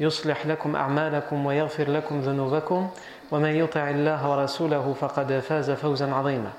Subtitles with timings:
[0.00, 2.90] يصلح لكم أعمالكم ويغفر لكم ذنوبكم
[3.30, 6.50] ومن يطع الله ورسوله فقد فاز فوزا عظيما.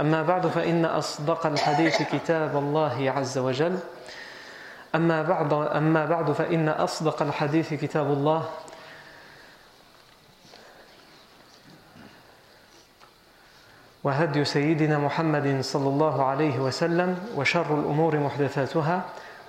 [0.00, 3.78] أما بعد فإن أصدق الحديث كتاب الله عز وجل.
[4.94, 8.48] أما بعد أما بعد فإن أصدق الحديث كتاب الله.
[14.04, 19.02] وهدي سيدنا محمد صلى الله عليه وسلم وشر الأمور محدثاتها.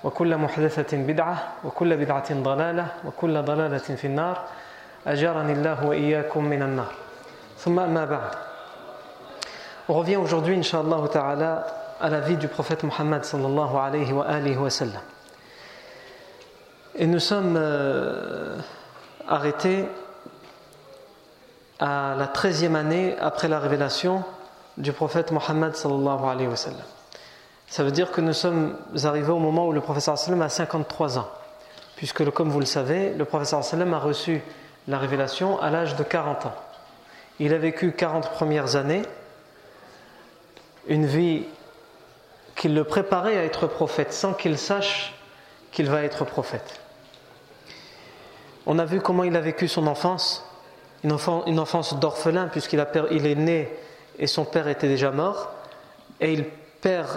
[0.04, 4.42] وكل محدثة بدعة وكل بدعة ضلالة وكل ضلالة في النار
[5.08, 6.94] أجارني الله وإياكم من النار
[7.58, 8.32] ثم أما بعد
[9.90, 11.66] On revient aujourd'hui, Inch'Allah ta'ala,
[12.00, 15.02] à la vie du prophète Muhammad sallallahu alayhi wa alihi wa sallam.
[16.96, 18.58] Et nous sommes euh,
[19.28, 19.86] arrêtés
[21.80, 24.24] à la treizième année après la révélation
[24.78, 26.86] du prophète Muhammad sallallahu alayhi wa sallam.
[27.72, 31.18] Ça veut dire que nous sommes arrivés au moment où le professeur sallam a 53
[31.18, 31.30] ans.
[31.96, 34.42] Puisque, comme vous le savez, le professeur sallam a reçu
[34.90, 36.56] la révélation à l'âge de 40 ans.
[37.40, 39.04] Il a vécu 40 premières années,
[40.88, 41.46] une vie
[42.58, 45.16] qui le préparait à être prophète sans qu'il sache
[45.72, 46.82] qu'il va être prophète.
[48.66, 50.46] On a vu comment il a vécu son enfance,
[51.06, 53.74] une, enfance d'orphelin puisqu'il est né
[54.20, 55.54] et son père était déjà mort,
[56.20, 56.44] et il
[56.82, 57.08] perd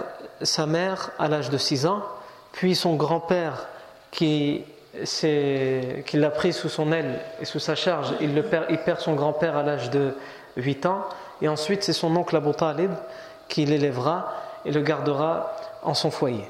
[0.41, 2.03] sa mère à l'âge de 6 ans,
[2.51, 3.67] puis son grand-père
[4.11, 4.63] qui,
[5.03, 8.99] qui l'a pris sous son aile et sous sa charge, il, le perd, il perd
[8.99, 10.13] son grand-père à l'âge de
[10.57, 11.05] 8 ans,
[11.41, 12.91] et ensuite c'est son oncle Abu Talib
[13.47, 14.33] qui l'élèvera
[14.65, 16.49] et le gardera en son foyer.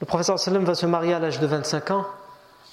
[0.00, 2.06] Le professeur sallam va se marier à l'âge de 25 ans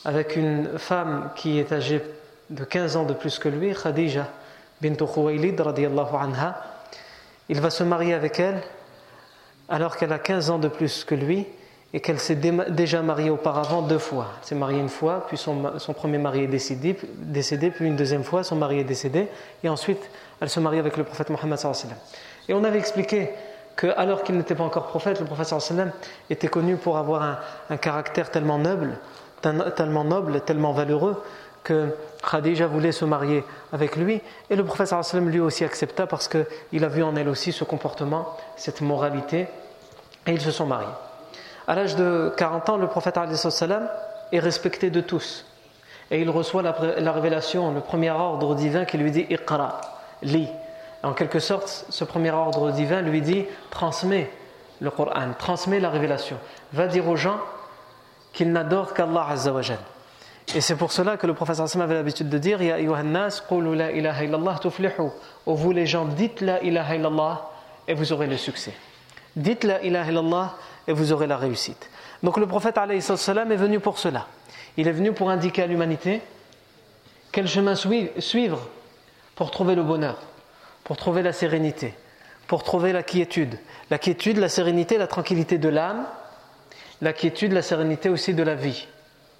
[0.06, 2.02] avec une femme qui est âgée
[2.50, 4.28] de 15 ans de plus que lui, Khadija
[4.82, 6.64] bint Khuwaylid anha.
[7.50, 8.62] Il va se marier avec elle
[9.69, 11.46] alors qu'elle a 15 ans de plus que lui
[11.94, 12.35] et qu'elle s'est
[12.69, 14.28] déjà mariée auparavant deux fois.
[14.41, 15.56] Elle s'est mariée une fois, puis son,
[15.96, 19.28] premier mari est décédé, décédé, puis une deuxième fois, son mari est décédé,
[19.63, 20.09] et ensuite
[20.40, 21.59] elle se marie avec le prophète Mohammed.
[22.47, 23.29] Et on avait expliqué
[23.75, 25.52] que, alors qu'il n'était pas encore prophète, le prophète
[26.29, 27.40] était connu pour avoir un,
[27.72, 28.97] un caractère tellement noble,
[29.75, 31.24] tellement noble, tellement valeureux,
[31.64, 31.96] que
[32.30, 36.88] Khadija voulait se marier avec lui et le prophète lui aussi accepta parce qu'il a
[36.88, 39.47] vu en elle aussi ce comportement, cette moralité
[40.25, 40.88] et ils se sont mariés.
[41.68, 43.18] À l'âge de 40 ans, le prophète
[44.31, 45.46] est respecté de tous
[46.12, 49.81] et il reçoit la, révélation, le premier ordre divin qui lui dit Iqra,
[50.24, 50.50] lis.
[51.03, 54.30] En quelque sorte, ce premier ordre divin lui dit transmets
[54.81, 56.38] le Coran, transmets la révélation.
[56.74, 57.38] Va dire aux gens
[58.34, 59.78] qu'ils n'adorent qu'Allah Azzawajal.
[60.56, 63.92] Et c'est pour cela que le professeur Hassan avait l'habitude de dire Ya nas la
[63.92, 65.10] ilaha illallah tuflihu.
[65.46, 67.50] Ô vous les gens, dites la ilaha illallah
[67.88, 68.74] et vous aurez le succès.
[69.36, 70.56] Dites la ilaha illallah
[70.88, 71.90] et vous aurez la réussite.
[72.24, 74.28] Donc le prophète salam est venu pour cela.
[74.76, 76.22] Il est venu pour indiquer à l'humanité
[77.32, 78.68] quel chemin suivre
[79.36, 80.18] pour trouver le bonheur,
[80.84, 81.94] pour trouver la sérénité,
[82.48, 83.59] pour trouver la quiétude.
[83.92, 86.08] La quiétude, la sérénité, la tranquillité de l'âme,
[87.02, 88.88] la quiétude, la sérénité aussi de la vie.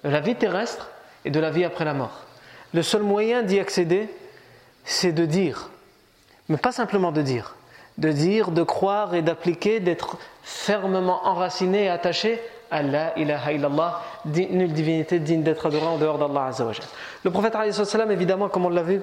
[0.04, 0.88] De la vie terrestre
[1.24, 2.24] et de la vie après la mort.
[2.72, 4.08] Le seul moyen d'y accéder,
[4.84, 5.70] c'est de dire,
[6.48, 7.56] mais pas simplement de dire,
[7.98, 12.40] de dire, de croire et d'appliquer, d'être fermement enraciné et attaché
[12.70, 16.50] à la ilaha illallah, nulle divinité digne d'être adorée en dehors d'Allah
[17.24, 17.56] Le prophète
[18.10, 19.02] évidemment, comme on l'a vu,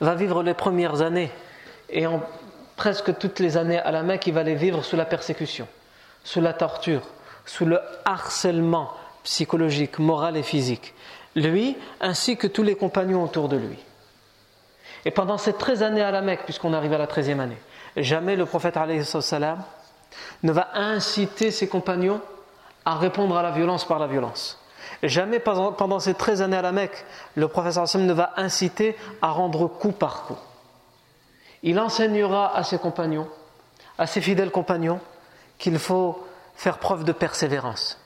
[0.00, 1.30] va vivre les premières années
[1.88, 2.20] et en
[2.76, 5.66] presque toutes les années à la Mecque, il va les vivre sous la persécution,
[6.24, 7.02] sous la torture,
[7.44, 8.90] sous le harcèlement,
[9.24, 10.94] psychologique, morale et physique.
[11.34, 13.78] Lui, ainsi que tous les compagnons autour de lui.
[15.04, 17.58] Et pendant ces 13 années à la Mecque, puisqu'on arrive à la 13e année,
[17.96, 18.78] jamais le prophète
[20.42, 22.20] ne va inciter ses compagnons
[22.84, 24.58] à répondre à la violence par la violence.
[25.02, 27.04] Jamais pendant ces 13 années à la Mecque,
[27.34, 30.38] le prophète ne va inciter à rendre coup par coup.
[31.62, 33.28] il enseignera à ses compagnons,
[33.98, 35.00] à ses fidèles compagnons,
[35.58, 36.26] qu'il faut
[36.56, 38.01] faire preuve de persévérance.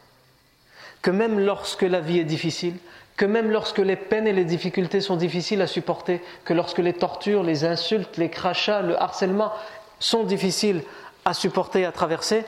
[1.07, 2.75] Que même lorsque la vie est difficile,
[3.17, 6.95] que même lorsque les peines et les difficultés sont difficiles à supporter, que lorsque les
[6.95, 9.53] tortures, les insultes, les crachats, le harcèlement
[10.01, 10.83] sont difficiles
[11.25, 12.45] à supporter et à traverser,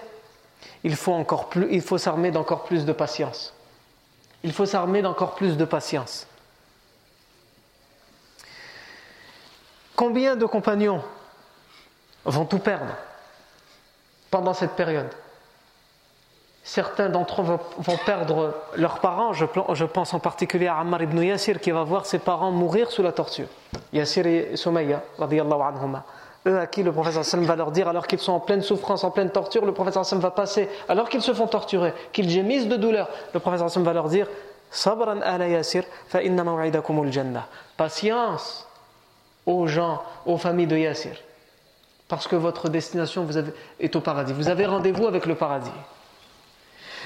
[0.83, 1.15] il faut,
[1.99, 3.55] s'armer d'encore plus de patience.
[4.43, 6.27] Il faut s'armer d'encore plus de patience.
[9.95, 11.05] Combien de compagnons
[12.25, 12.97] vont tout perdre
[14.33, 15.15] pendant cette période?
[16.69, 19.33] Certains d'entre eux vont perdre leurs parents.
[19.33, 23.03] Je pense en particulier à Ammar ibn Yassir qui va voir ses parents mourir sous
[23.03, 23.47] la torture.
[23.95, 26.05] Yassir et Soumaïa, anhuma.
[26.47, 29.11] Eux à qui le prophète va leur dire, alors qu'ils sont en pleine souffrance, en
[29.11, 33.09] pleine torture, le prophète va passer, alors qu'ils se font torturer, qu'ils gémissent de douleur,
[33.33, 34.27] le prophète va leur dire
[34.71, 35.21] Sabran.
[37.79, 38.69] Patience
[39.47, 41.17] aux gens, aux familles de Yassir.
[42.09, 43.27] Parce que votre destination
[43.81, 44.35] est au paradis.
[44.35, 45.71] Vous avez rendez-vous avec le paradis.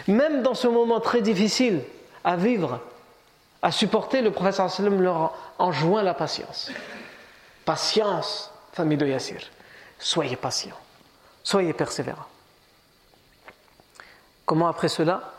[0.09, 1.83] Même dans ce moment très difficile
[2.25, 2.81] à vivre,
[3.63, 6.71] à supporter, le professeur sallam leur enjoint la patience.
[7.65, 9.41] Patience, famille de Yassir.
[9.99, 10.77] Soyez patients,
[11.45, 12.27] soyez persévérants.
[14.45, 15.33] Comment après cela?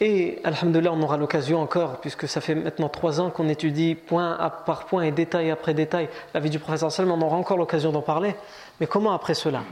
[0.00, 4.38] Et, alhamdoulilah, on aura l'occasion encore, puisque ça fait maintenant trois ans qu'on étudie point
[4.64, 7.92] par point et détail après détail la vie du professeur sallam, on aura encore l'occasion
[7.92, 8.34] d'en parler.
[8.80, 9.62] Mais comment après cela?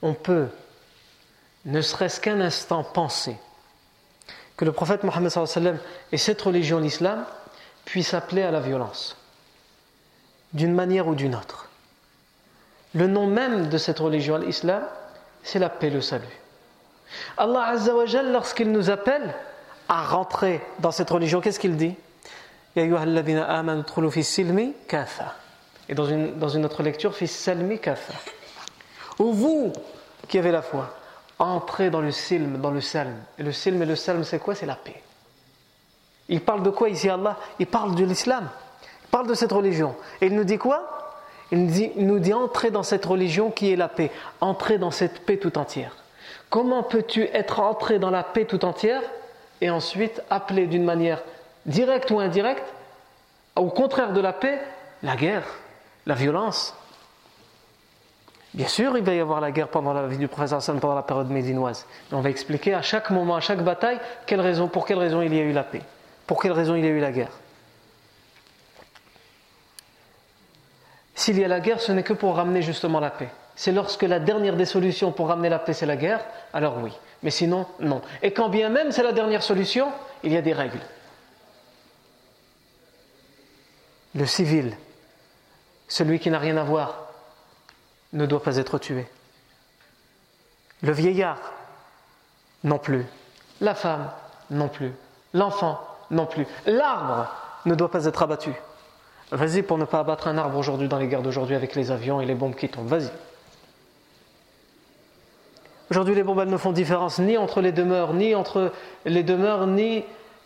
[0.00, 0.48] On peut
[1.64, 3.36] ne serait-ce qu'un instant penser
[4.56, 5.32] que le prophète Mohammed
[6.10, 7.24] et cette religion, l'islam,
[7.84, 9.16] puissent appeler à la violence,
[10.52, 11.68] d'une manière ou d'une autre.
[12.94, 14.82] Le nom même de cette religion, l'islam,
[15.42, 16.26] c'est la paix, le salut.
[17.36, 19.34] Allah Azzawajal, lorsqu'il nous appelle
[19.88, 21.94] à rentrer dans cette religion, qu'est-ce qu'il dit?
[22.76, 22.88] Et
[25.94, 27.14] dans une, dans une autre lecture,
[29.18, 29.72] Ou vous
[30.26, 30.97] qui avez la foi,
[31.38, 33.14] entrer dans le silm, dans le salm.
[33.38, 34.54] Et le silm et le salm, c'est quoi?
[34.54, 35.02] C'est la paix.
[36.28, 37.36] Il parle de quoi ici Allah?
[37.58, 38.48] Il parle de l'islam.
[39.04, 39.94] Il parle de cette religion.
[40.20, 41.14] Et il nous dit quoi?
[41.50, 44.10] Il nous dit, il nous dit entrer dans cette religion qui est la paix.
[44.40, 45.96] Entrer dans cette paix tout entière.
[46.50, 49.02] Comment peux-tu être entré dans la paix tout entière
[49.60, 51.22] et ensuite appeler d'une manière
[51.66, 52.64] directe ou indirecte,
[53.56, 54.60] au contraire de la paix,
[55.02, 55.46] la guerre,
[56.06, 56.74] la violence,
[58.58, 61.04] Bien sûr, il va y avoir la guerre pendant la vie du prophète pendant la
[61.04, 61.86] période médinoise.
[62.10, 65.32] on va expliquer à chaque moment, à chaque bataille, quelle raison, pour quelle raison il
[65.32, 65.82] y a eu la paix,
[66.26, 67.30] pour quelle raison il y a eu la guerre.
[71.14, 73.28] S'il y a la guerre, ce n'est que pour ramener justement la paix.
[73.54, 76.90] C'est lorsque la dernière des solutions pour ramener la paix, c'est la guerre, alors oui.
[77.22, 78.02] Mais sinon, non.
[78.22, 79.92] Et quand bien même c'est la dernière solution,
[80.24, 80.80] il y a des règles.
[84.16, 84.76] Le civil,
[85.86, 87.07] celui qui n'a rien à voir,
[88.12, 89.06] ne doit pas être tué.
[90.82, 91.38] Le vieillard,
[92.64, 93.04] non plus.
[93.60, 94.10] La femme,
[94.50, 94.92] non plus.
[95.34, 96.46] L'enfant, non plus.
[96.66, 97.28] L'arbre
[97.66, 98.52] ne doit pas être abattu.
[99.30, 102.20] Vas-y pour ne pas abattre un arbre aujourd'hui dans les guerres d'aujourd'hui avec les avions
[102.20, 102.88] et les bombes qui tombent.
[102.88, 103.10] Vas-y.
[105.90, 108.72] Aujourd'hui, les bombes ne font différence ni entre les demeures, ni entre
[109.04, 110.04] les demeures, ni,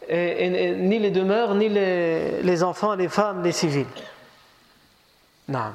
[0.08, 3.86] les demeures, ni les enfants, les femmes, les civils.
[5.48, 5.72] Non.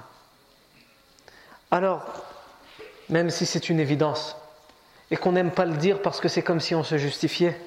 [1.71, 2.05] Alors,
[3.09, 4.35] même si c'est une évidence,
[5.11, 7.59] et qu'on n'aime pas le dire parce que c'est comme si on se justifiait,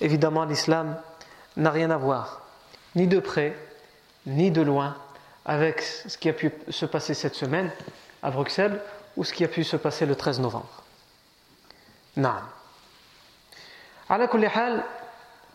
[0.00, 0.96] évidemment l'islam
[1.56, 2.42] n'a rien à voir,
[2.94, 3.56] ni de près,
[4.26, 4.96] ni de loin,
[5.44, 7.70] avec ce qui a pu se passer cette semaine
[8.22, 8.80] à Bruxelles
[9.16, 10.82] ou ce qui a pu se passer le 13 novembre.
[12.16, 12.34] Non.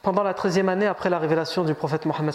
[0.01, 2.33] Pendant la treizième année après la révélation du prophète Mohammed,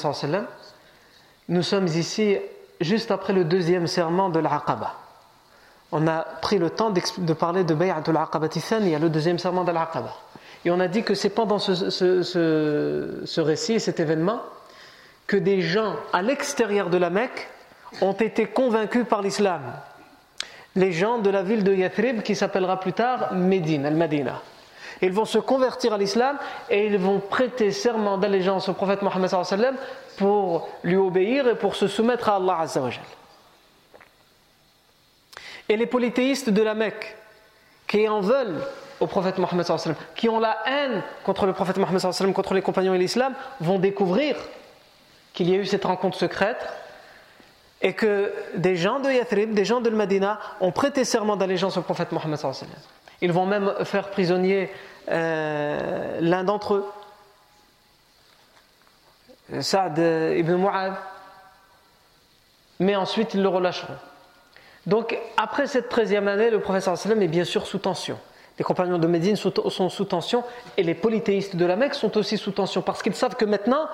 [1.49, 2.39] nous sommes ici
[2.81, 4.95] juste après le deuxième serment de l'Aqaba
[5.93, 10.15] on a pris le temps de parler de Bay'atul Aqabati a le deuxième serment d'Al-Aqaba.
[10.65, 14.41] Et on a dit que c'est pendant ce, ce, récit, cet événement,
[15.27, 17.49] que des gens à l'extérieur de la Mecque
[18.03, 19.63] ont été convaincus par l'islam.
[20.75, 24.43] Les gens de la ville de Yathrib, qui s'appellera plus tard Médine, Al-Madina.
[25.01, 26.37] Ils vont se convertir à l'islam
[26.69, 29.31] et ils vont prêter serment d'allégeance au prophète Mohammed
[30.17, 33.05] pour lui obéir et pour se soumettre à Allah Azzawajal.
[35.69, 37.17] Et les polythéistes de la Mecque,
[37.87, 38.63] qui en veulent
[39.01, 39.67] au prophète Mohammed,
[40.15, 44.37] qui ont la haine contre le prophète Mohammed, contre les compagnons et l'islam, vont découvrir
[45.33, 46.67] qu'il y a eu cette rencontre secrète
[47.81, 51.83] et que des gens de Yathrib, des gens de Medina ont prêté serment d'allégeance au
[51.83, 52.39] prophète Mohammed.
[53.21, 54.71] Ils vont même faire prisonnier
[55.09, 56.87] euh, l'un d'entre eux,
[59.61, 60.95] Saad ibn Mu'ad,
[62.81, 63.97] mais ensuite ils le relâcheront.
[64.89, 68.19] Donc après cette treizième année, le professeur est bien sûr sous tension.
[68.59, 70.43] Les compagnons de Médine sont sous tension
[70.79, 73.87] et les polythéistes de la Mecque sont aussi sous tension parce qu'ils savent que maintenant,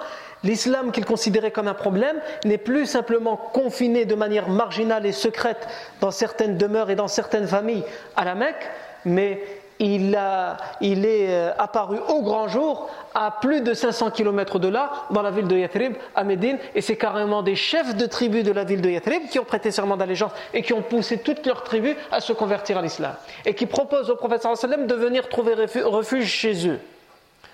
[0.45, 5.67] l'islam qu'ils considéraient comme un problème n'est plus simplement confiné de manière marginale et secrète
[6.01, 7.85] dans certaines demeures et dans certaines familles
[8.15, 8.71] à la Mecque,
[9.05, 9.43] mais
[9.81, 15.23] il, est euh, apparu au grand jour à plus de 500 km de là, dans
[15.23, 18.65] la ville de Yathrib, à Médine, et c'est carrément des chefs de tribus de la
[18.65, 21.97] ville de Yathrib qui ont prêté serment d'allégeance et qui ont poussé toutes leurs tribus
[22.11, 23.15] à se convertir à l'islam,
[23.45, 26.81] et qui proposent au prophète de venir trouver refuge chez eux.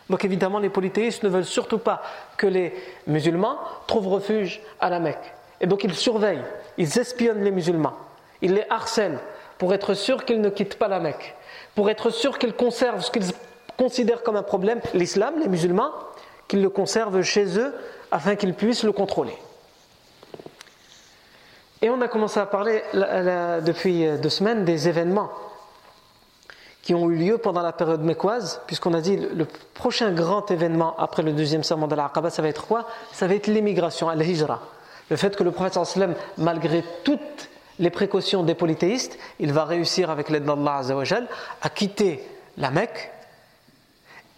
[0.09, 2.03] Donc évidemment, les polythéistes ne veulent surtout pas
[2.37, 2.75] que les
[3.07, 5.33] musulmans trouvent refuge à la Mecque.
[5.61, 6.43] Et donc ils surveillent,
[6.79, 7.95] ils espionnent les musulmans,
[8.43, 9.21] ils les harcèlent
[9.59, 11.37] pour être sûrs qu'ils ne quittent pas la Mecque
[11.81, 13.33] pour être sûr qu'ils conservent ce qu'ils
[13.79, 15.93] considèrent comme un problème, l'islam, les musulmans,
[16.47, 17.75] qu'ils le conservent chez eux
[18.11, 19.33] afin qu'ils puissent le contrôler.
[21.81, 25.31] Et on a commencé à parler depuis deux semaines des événements
[26.83, 30.95] qui ont eu lieu pendant la période mécoise, puisqu'on a dit le prochain grand événement
[30.99, 32.85] après le deuxième serment de l'Aqaba, ça va être quoi?
[33.11, 34.61] Ça va être l'immigration, al-hijra.
[35.09, 35.79] Le fait que le prophète
[36.37, 37.49] malgré toutes
[37.81, 40.83] les précautions des polythéistes, il va réussir avec l'aide d'Allah
[41.63, 42.23] à quitter
[42.59, 43.11] la Mecque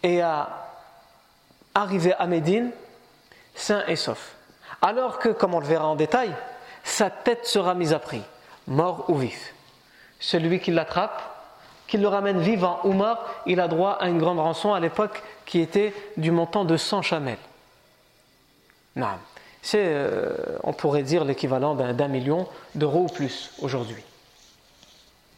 [0.02, 0.70] et à
[1.75, 2.70] arriver à Médine
[3.54, 4.37] sain et sauf.
[4.80, 6.32] Alors que, comme on le verra en détail,
[6.84, 8.22] sa tête sera mise à prix,
[8.68, 9.54] mort ou vif.
[10.20, 11.20] Celui qui l'attrape,
[11.88, 15.20] qui le ramène vivant ou mort, il a droit à une grande rançon à l'époque
[15.46, 17.38] qui était du montant de 100 chamels.
[18.94, 19.18] Non.
[19.62, 24.02] C'est, euh, on pourrait dire, l'équivalent d'un million d'euros ou plus aujourd'hui.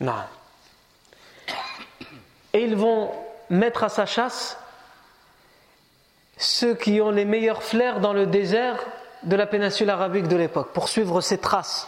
[0.00, 0.14] Non.
[2.54, 3.10] Et ils vont
[3.50, 4.58] mettre à sa chasse
[6.38, 8.84] ceux qui ont les meilleurs flairs dans le désert
[9.22, 11.86] de la péninsule arabique de l'époque, pour suivre ses traces.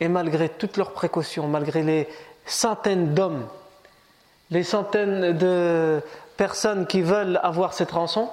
[0.00, 2.08] Et malgré toutes leurs précautions, malgré les
[2.46, 3.46] centaines d'hommes,
[4.50, 6.02] les centaines de
[6.36, 8.28] personnes qui veulent avoir cette rançon,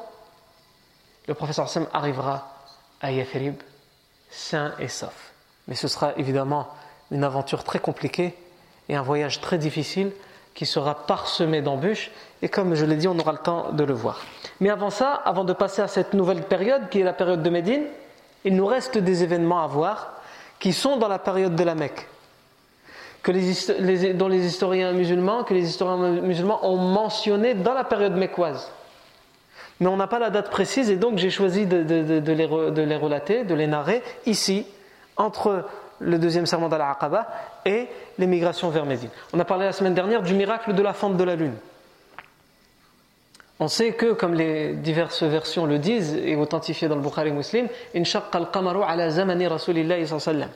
[1.29, 2.55] le professeur Sam arrivera
[3.01, 3.53] à Yathrib
[4.31, 5.31] sain et sauf.
[5.67, 6.67] Mais ce sera évidemment
[7.11, 8.35] une aventure très compliquée
[8.89, 10.11] et un voyage très difficile
[10.55, 12.09] qui sera parsemé d'embûches
[12.41, 14.21] et comme je l'ai dit, on aura le temps de le voir.
[14.59, 17.49] Mais avant ça, avant de passer à cette nouvelle période qui est la période de
[17.51, 17.83] Médine,
[18.43, 20.13] il nous reste des événements à voir
[20.59, 22.07] qui sont dans la période de la Mecque,
[23.21, 28.15] que les, dont les historiens musulmans, que les historiens musulmans ont mentionné dans la période
[28.15, 28.71] mécoise
[29.79, 31.77] mais on n'a pas la date précise et donc j'ai choisi de,
[32.31, 34.65] les, relater, de les narrer ici,
[35.15, 35.65] entre
[35.99, 37.27] le deuxième serment d'Al-Aqaba
[37.65, 39.09] et l'émigration vers Médine.
[39.33, 41.55] On a parlé la semaine dernière du miracle de la fente de la lune.
[43.61, 47.67] On sait que, comme les diverses versions le disent et authentifiées dans le Bukhari Muslim,
[47.93, 50.49] Inshaqqa al-qamaru ala zamani Rasulillahi sallallahu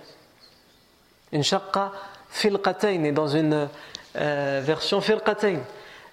[1.34, 1.92] Inshaqqa
[2.30, 3.68] filqatayn, et dans une
[4.16, 5.60] euh, version filqatayn.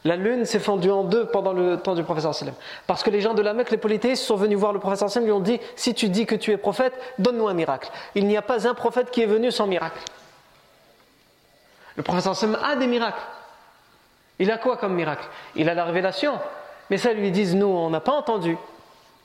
[0.04, 2.54] La lune s'est fendue en deux pendant le temps du professeur sallam.
[2.86, 5.26] Parce que les gens de la Mecque, les polythéistes, sont venus voir le professeur sallam
[5.26, 7.90] et lui ont dit Si tu dis que tu es prophète, donne-nous un miracle.
[8.14, 10.00] Il n'y a pas un prophète qui est venu sans miracle.
[11.96, 13.22] Le professeur sallam a des miracles.
[14.38, 15.28] Il a quoi comme miracle?
[15.54, 16.38] Il a la révélation.
[16.88, 18.56] Mais ça, lui disent Nous, on n'a pas entendu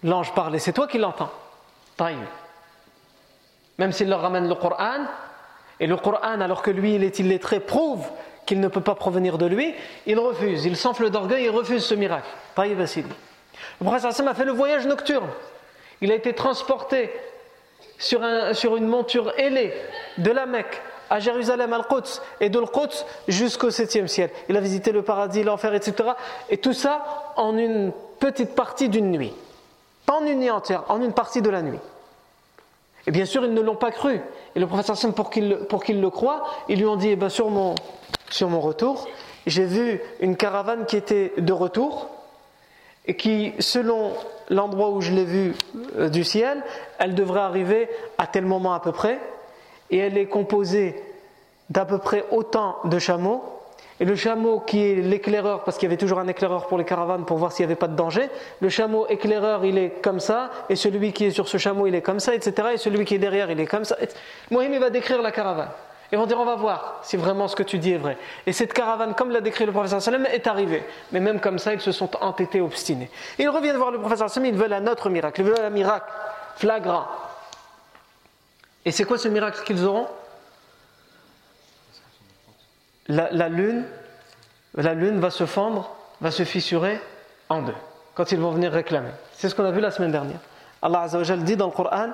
[0.04, 1.32] l'ange parler, c'est toi qui l'entends.
[3.78, 5.06] Même s'il leur ramène le Coran,
[5.80, 8.06] et le Coran, alors que lui, il est illettré, prouve
[8.46, 9.74] qu'il ne peut pas provenir de lui,
[10.06, 12.28] il refuse, il s'enfle d'orgueil et refuse ce miracle.
[12.58, 15.30] Le prophète a fait le voyage nocturne.
[16.02, 17.12] Il a été transporté
[17.98, 18.22] sur,
[18.76, 19.74] une monture ailée
[20.18, 24.30] de la Mecque à Jérusalem, al-Quds, et de l'Quds jusqu'au septième ciel.
[24.50, 26.10] Il a visité le paradis, l'enfer, etc.
[26.50, 29.34] Et tout ça en une petite partie d'une nuit.
[30.06, 31.80] Pas en une nuit entière, en une partie de la nuit.
[33.08, 34.20] Et bien sûr, ils ne l'ont pas cru.
[34.56, 34.92] Et le prophète
[35.32, 37.76] qu'il pour qu'il le croie, ils lui ont dit, eh ben, sur, mon,
[38.30, 39.08] sur mon retour,
[39.46, 42.10] j'ai vu une caravane qui était de retour
[43.06, 44.14] et qui, selon
[44.50, 45.54] l'endroit où je l'ai vue
[45.98, 46.64] euh, du ciel,
[46.98, 49.20] elle devrait arriver à tel moment à peu près.
[49.92, 50.96] Et elle est composée
[51.70, 53.44] d'à peu près autant de chameaux
[54.00, 56.84] et le chameau qui est l'éclaireur, parce qu'il y avait toujours un éclaireur pour les
[56.84, 60.20] caravanes pour voir s'il n'y avait pas de danger, le chameau éclaireur il est comme
[60.20, 62.70] ça, et celui qui est sur ce chameau il est comme ça, etc.
[62.74, 63.96] Et celui qui est derrière il est comme ça.
[64.52, 65.70] Mohim il va décrire la caravane.
[66.12, 68.18] Ils vont dire on va voir si vraiment ce que tu dis est vrai.
[68.46, 70.84] Et cette caravane, comme l'a décrit le professeur sallam, est arrivée.
[71.12, 73.10] Mais même comme ça, ils se sont entêtés, obstinés.
[73.40, 76.06] ils reviennent voir le professeur sallam, ils veulent un autre miracle, ils veulent un miracle
[76.58, 77.06] flagrant.
[78.86, 80.08] Et c'est quoi ce miracle qu'ils auront?
[83.08, 83.86] La, lune,
[84.76, 87.00] va se fendre, va se fissurer
[87.50, 87.76] en deux
[88.14, 89.12] quand ils vont venir réclamer.
[89.34, 90.40] C'est ce qu'on a vu la semaine dernière.
[90.82, 91.08] Allah
[91.38, 92.10] dit dans le Coran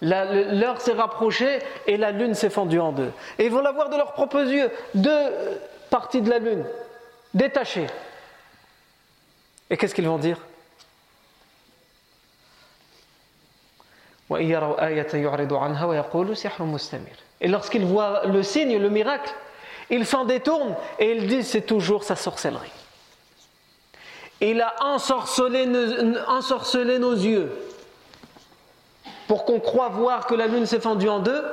[0.00, 3.12] L'heure s'est rapprochée et la lune s'est fendue en deux.
[3.38, 5.26] Et ils vont la voir de leurs propres yeux, deux
[5.90, 6.64] parties de la lune,
[7.34, 7.88] détachées.
[9.70, 10.38] Et qu'est-ce qu'ils vont dire?
[17.40, 19.34] Et lorsqu'ils voient le signe, le miracle,
[19.90, 22.70] ils s'en détournent et ils disent c'est toujours sa sorcellerie.
[24.40, 27.52] Il a ensorcelé, nos yeux
[29.26, 31.44] pour qu'on croit voir que la lune s'est fendue en deux,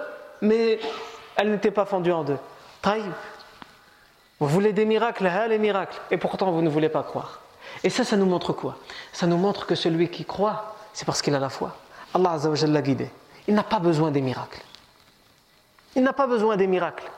[0.42, 0.80] mais
[1.36, 2.38] elle n'était pas fendue en deux.
[4.40, 7.40] Vous voulez des miracles, hein, les miracles, et pourtant vous ne voulez pas croire.
[7.84, 8.78] Et ça, ça nous montre quoi?
[9.12, 11.76] Ça nous montre que celui qui croit, c'est parce qu'il a la foi.
[12.16, 13.10] Allah Azzawajal l'a guidé.
[13.48, 14.62] Il n'a pas besoin des miracles.
[15.96, 17.12] Il n'a pas besoin des miracles.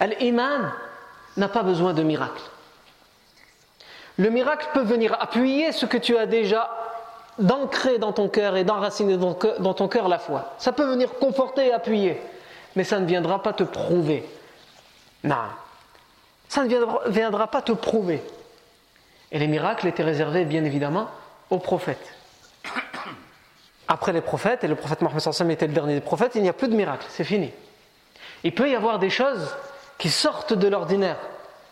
[0.00, 0.72] Al-Iman
[1.36, 2.42] n'a pas besoin de miracles.
[4.18, 6.70] Le miracle peut venir appuyer ce que tu as déjà
[7.38, 10.54] d'ancrer dans ton cœur et d'enraciner dans ton cœur la foi.
[10.58, 12.20] Ça peut venir conforter et appuyer,
[12.74, 14.28] mais ça ne viendra pas te prouver.
[15.22, 15.36] Non.
[16.48, 18.22] Ça ne viendra pas te prouver.
[19.30, 21.08] Et les miracles étaient réservés bien évidemment
[21.50, 22.15] aux prophètes.
[23.88, 26.52] Après les prophètes, et le prophète Mohammed était le dernier des prophètes, il n'y a
[26.52, 27.52] plus de miracles, c'est fini.
[28.42, 29.54] Il peut y avoir des choses
[29.98, 31.18] qui sortent de l'ordinaire,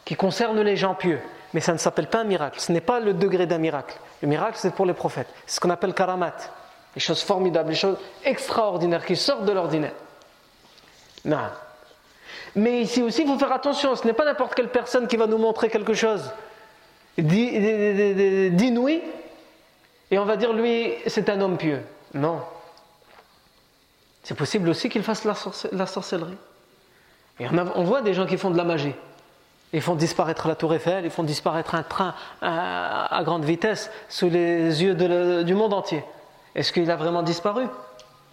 [0.04, 1.20] qui concernent les gens pieux,
[1.52, 3.96] mais ça ne s'appelle pas un miracle, ce n'est pas le degré d'un miracle.
[4.22, 6.36] Le miracle, c'est pour les prophètes, c'est ce qu'on appelle karamat,
[6.94, 9.94] les choses formidables, les choses extraordinaires qui sortent de l'ordinaire.
[11.24, 11.38] Non.
[12.54, 15.26] Mais ici aussi, il faut faire attention, ce n'est pas n'importe quelle personne qui va
[15.26, 16.30] nous montrer quelque chose
[17.18, 19.02] d'inouï,
[20.10, 21.82] et on va dire lui, c'est un homme pieux.
[22.14, 22.40] Non.
[24.22, 26.36] C'est possible aussi qu'il fasse la, sorcellerie.
[27.40, 28.94] Et on, voit des gens qui font de la magie.
[29.72, 34.30] Ils font disparaître la tour Eiffel, ils font disparaître un train à, grande vitesse sous
[34.30, 34.94] les yeux
[35.44, 36.04] du monde entier.
[36.54, 37.66] Est-ce qu'il a vraiment disparu?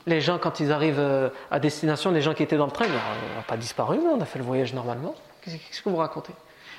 [0.06, 2.86] Les gens, quand ils arrivent euh, à destination, les gens qui étaient dans le train,
[2.86, 5.14] ils n'ont pas disparu, on a fait le voyage normalement.
[5.44, 6.34] Qu'est-ce que vous racontez?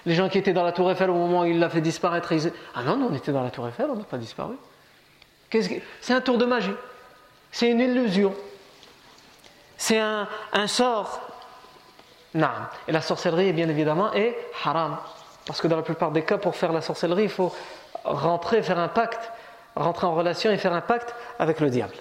[0.06, 2.32] Les gens qui étaient dans la tour Eiffel au moment où il l'a fait disparaître,
[2.32, 4.54] ils Ah non, on était dans la tour Eiffel, on n'a pas disparu.
[6.00, 6.72] C'est un tour de magie.
[7.52, 8.34] C'est une illusion.
[9.76, 10.26] C'est un,
[10.66, 11.20] sort.
[12.34, 12.48] Non.
[12.88, 14.96] Et la sorcellerie, bien évidemment, est haram.
[15.46, 17.52] Parce que dans la plupart des cas, pour faire la sorcellerie, il faut
[18.04, 19.30] rentrer, faire un pacte,
[19.76, 21.94] rentrer en relation et faire un pacte avec le diable.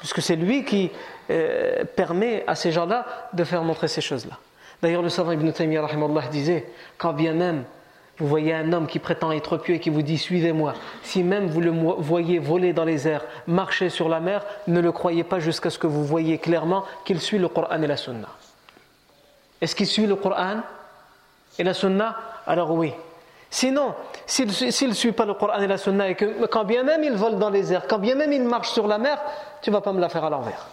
[0.00, 0.90] Puisque c'est lui qui
[1.30, 4.38] euh, permet à ces gens-là de faire montrer ces choses-là.
[4.82, 5.86] D'ailleurs, le savant Ibn Taymiyyah
[6.30, 7.64] disait quand bien même
[8.18, 10.74] vous voyez un homme qui prétend être pieux et qui vous dit suivez-moi.
[11.02, 14.90] Si même vous le voyez voler dans les airs, marcher sur la mer, ne le
[14.90, 18.28] croyez pas jusqu'à ce que vous voyez clairement qu'il suit le Coran et la Sunna.
[19.60, 20.62] Est-ce qu'il suit le Coran
[21.58, 22.16] et la Sunna?
[22.46, 22.92] Alors oui.
[23.50, 23.94] Sinon,
[24.26, 27.12] s'il ne suit pas le Coran et la Sunna et que quand bien même il
[27.12, 29.18] vole dans les airs, quand bien même il marche sur la mer,
[29.62, 30.66] tu vas pas me la faire à l'envers.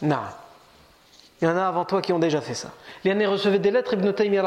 [0.00, 0.16] Non.
[1.40, 2.68] Il y en a avant toi qui ont déjà fait ça.
[3.04, 4.42] Il y en a reçu des lettres, Ibn Taymiyyah,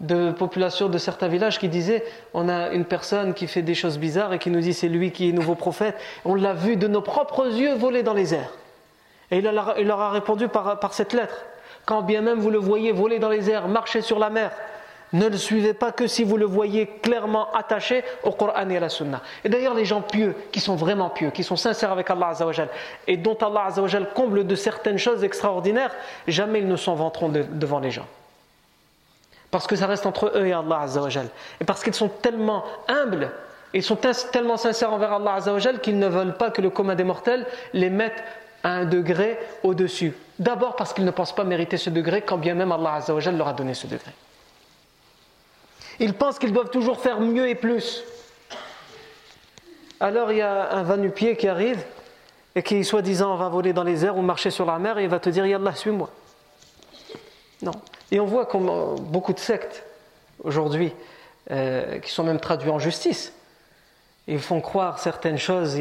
[0.00, 2.04] de population de certains villages qui disaient
[2.34, 5.12] on a une personne qui fait des choses bizarres et qui nous dit c'est lui
[5.12, 5.96] qui est nouveau prophète.
[6.24, 8.52] On l'a vu de nos propres yeux voler dans les airs.
[9.30, 11.44] Et il, leur a répondu par, par cette lettre
[11.84, 14.52] quand bien même vous le voyez voler dans les airs, marcher sur la mer,
[15.12, 18.80] ne le suivez pas que si vous le voyez clairement attaché au Coran et à
[18.80, 19.22] la Sunna.
[19.44, 22.68] Et d'ailleurs, les gens pieux, qui sont vraiment pieux, qui sont sincères avec Allah Azzawajal,
[23.06, 25.94] et dont Allah Azzawajal comble de certaines choses extraordinaires,
[26.26, 28.06] jamais ils ne s'en vanteront devant les gens.
[29.54, 31.28] Parce que ça reste entre eux et Allah Azzawajal.
[31.60, 33.30] Et parce qu'ils sont tellement humbles,
[33.72, 37.04] ils sont tellement sincères envers Allah Azzawajal qu'ils ne veulent pas que le commun des
[37.04, 38.20] mortels les mette
[38.64, 40.12] à un degré au-dessus.
[40.40, 43.46] D'abord parce qu'ils ne pensent pas mériter ce degré, quand bien même Allah Azzawajal leur
[43.46, 44.10] a donné ce degré.
[46.00, 48.02] Ils pensent qu'ils doivent toujours faire mieux et plus.
[50.00, 51.80] Alors il y a un va-nu-pied qui arrive
[52.56, 55.08] et qui, soi-disant, va voler dans les airs ou marcher sur la mer et il
[55.08, 56.10] va te dire Yallah, suis-moi.
[57.62, 57.72] Non.
[58.10, 59.84] Et on voit comme beaucoup de sectes
[60.42, 60.92] aujourd'hui,
[61.50, 63.32] euh, qui sont même traduits en justice,
[64.26, 65.78] ils font croire certaines choses,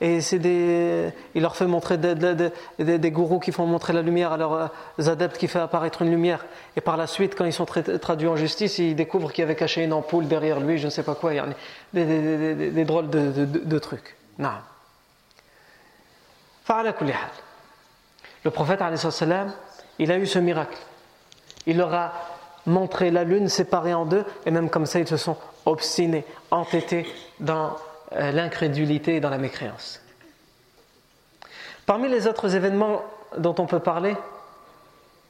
[0.00, 4.36] et c'est des, il leur fait montrer des, gourous qui font montrer la lumière à
[4.36, 4.68] leurs euh,
[5.08, 6.44] adeptes qui fait apparaître une lumière,
[6.76, 9.82] et par la suite, quand ils sont traduits en justice, ils découvrent qu'il avait caché
[9.82, 11.32] une ampoule derrière lui, je ne sais pas quoi,
[11.92, 14.16] des, drôles de, trucs.
[14.38, 14.50] Non.
[18.44, 18.80] Le prophète,
[19.98, 20.78] il a eu ce miracle.
[21.66, 22.12] Il leur a
[22.66, 27.06] montré la lune séparée en deux, et même comme ça, ils se sont obstinés, entêtés
[27.40, 27.76] dans
[28.12, 30.00] euh, l'incrédulité et dans la mécréance.
[31.86, 33.02] Parmi les autres événements
[33.38, 34.16] dont on peut parler,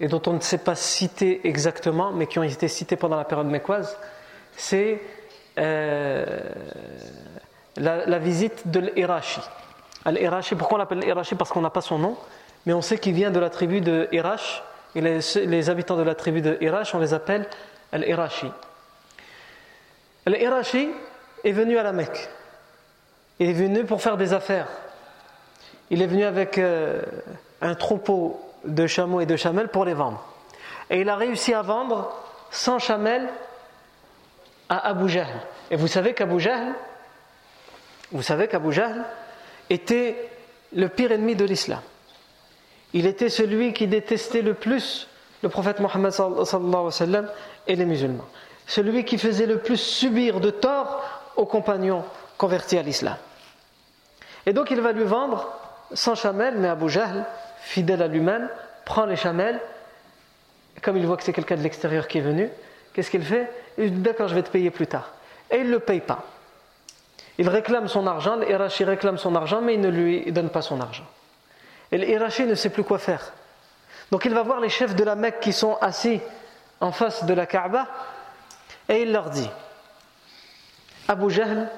[0.00, 3.24] et dont on ne sait pas citer exactement, mais qui ont été cités pendant la
[3.24, 3.96] période mécoise,
[4.56, 5.00] c'est
[5.58, 6.40] euh,
[7.76, 9.40] la, visite de l'Irachi.
[10.58, 12.16] Pourquoi on l'appelle l'Irachi Parce qu'on n'a pas son nom,
[12.66, 14.64] mais on sait qu'il vient de la tribu de Irach,
[15.00, 17.46] les, habitants de la tribu de Irach, on les appelle
[17.92, 18.50] Al-Irachi.
[20.26, 20.90] Al-Irachi
[21.44, 22.28] est venu à la Mecque.
[23.38, 24.68] Il est venu pour faire des affaires.
[25.90, 27.02] Il est venu avec euh,
[27.60, 30.24] un troupeau de chameaux et de chamelles pour les vendre.
[30.90, 32.14] Et il a réussi à vendre
[32.50, 33.28] 100 chamelles
[34.68, 35.28] à Abu Jahl.
[35.70, 36.74] Et vous savez qu'Abu Jahl,
[38.10, 39.04] vous savez qu'Abu Jahl
[39.70, 40.28] était
[40.74, 41.80] le pire ennemi de l'islam.
[42.94, 45.08] Il était celui qui détestait le plus
[45.42, 46.12] le prophète Mohammed
[47.66, 48.26] et les musulmans.
[48.66, 51.02] Celui qui faisait le plus subir de tort
[51.36, 52.04] aux compagnons
[52.38, 53.16] convertis à l'islam.
[54.46, 55.48] Et donc il va lui vendre
[55.92, 57.24] 100 chamelles, mais Abu Jahl,
[57.60, 58.48] fidèle à lui-même,
[58.84, 59.60] prend les chamelles.
[60.80, 62.48] Comme il voit que c'est quelqu'un de l'extérieur qui est venu,
[62.92, 63.50] qu'est-ce qu'il fait?
[63.78, 65.10] Il dit D'accord, je vais te payer plus tard.
[65.50, 66.24] Et il ne le paye pas.
[67.38, 70.80] Il réclame son argent, l'Irachi réclame son argent, mais il ne lui donne pas son
[70.80, 71.06] argent.
[71.92, 73.32] Et l'Irachi ne sait plus quoi faire.
[74.10, 76.20] Donc il va voir les chefs de la Mecque qui sont assis
[76.80, 77.86] en face de la Kaaba
[78.88, 79.48] et il leur dit
[81.08, 81.70] Abu Jahl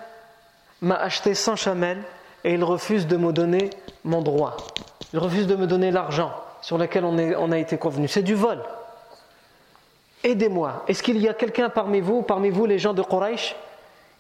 [0.81, 2.03] m'a acheté 100 chamelles
[2.43, 3.71] et il refuse de me donner
[4.05, 4.57] mon droit.
[5.13, 8.09] Il refuse de me donner l'argent sur lequel on, on a été convenu.
[8.09, 8.63] C'est du vol.
[10.25, 10.85] Aidez-moi.
[10.89, 13.55] Est-ce qu'il y a quelqu'un parmi vous, parmi vous les gens de Quraysh,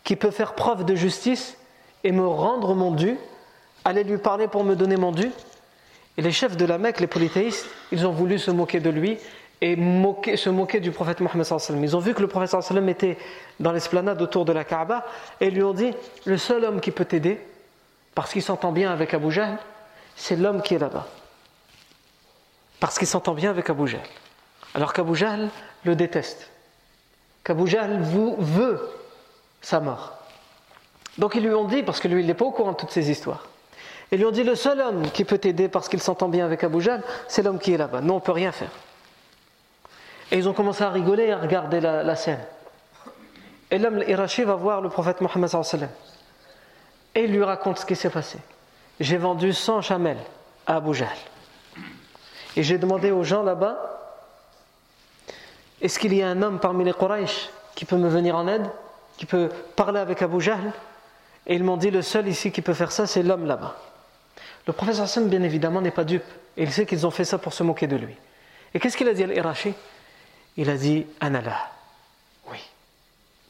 [0.04, 1.56] qui peut faire preuve de justice
[2.04, 3.18] et me rendre mon dû,
[3.84, 5.30] aller lui parler pour me donner mon dû?
[6.16, 9.18] Et les chefs de la Mecque, les polythéistes, ils ont voulu se moquer de lui
[9.60, 9.76] et
[10.36, 11.46] se moquer du prophète Mohammed.
[11.82, 12.54] Ils ont vu que le prophète
[12.88, 13.18] était
[13.60, 15.04] dans l'esplanade autour de la Kaaba
[15.40, 15.92] et lui ont dit
[16.24, 17.40] Le seul homme qui peut t'aider,
[18.14, 19.58] parce qu'il s'entend bien avec Abu Jahl,
[20.16, 21.06] c'est l'homme qui est là-bas.
[22.78, 24.02] Parce qu'il s'entend bien avec Abu Jahl.
[24.74, 25.48] Alors qu'Abu Jahl
[25.84, 26.50] le déteste.
[27.42, 28.80] Qu'Abu Jahl veut
[29.62, 30.12] sa mort.
[31.18, 32.90] Donc ils lui ont dit, parce que lui il n'est pas au courant de toutes
[32.90, 33.46] ces histoires,
[34.14, 36.62] ils lui ont dit le seul homme qui peut t'aider parce qu'il s'entend bien avec
[36.62, 38.00] Abu Jahl, c'est l'homme qui est là-bas.
[38.00, 38.70] Nous on ne peut rien faire.
[40.30, 42.40] Et ils ont commencé à rigoler et à regarder la, scène.
[43.70, 45.50] Et l'homme l'Irachi va voir le prophète Mohammed
[47.16, 48.38] et il lui raconte ce qui s'est passé.
[49.00, 50.22] J'ai vendu 100 chamelles
[50.66, 51.08] à Abu Jahl.
[52.56, 53.94] Et j'ai demandé aux gens là-bas
[55.80, 58.66] est-ce qu'il y a un homme parmi les Quraysh qui peut me venir en aide
[59.16, 60.72] qui peut parler avec Abu Jahl?
[61.46, 63.76] Et ils m'ont dit le seul ici qui peut faire ça, c'est l'homme là-bas.
[64.66, 66.24] Le professeur Hassan, bien évidemment, n'est pas dupe.
[66.56, 68.14] Il sait qu'ils ont fait ça pour se moquer de lui.
[68.72, 69.74] Et qu'est-ce qu'il a dit à l'Irachi
[70.56, 71.56] Il a dit Anala,
[72.50, 72.58] oui,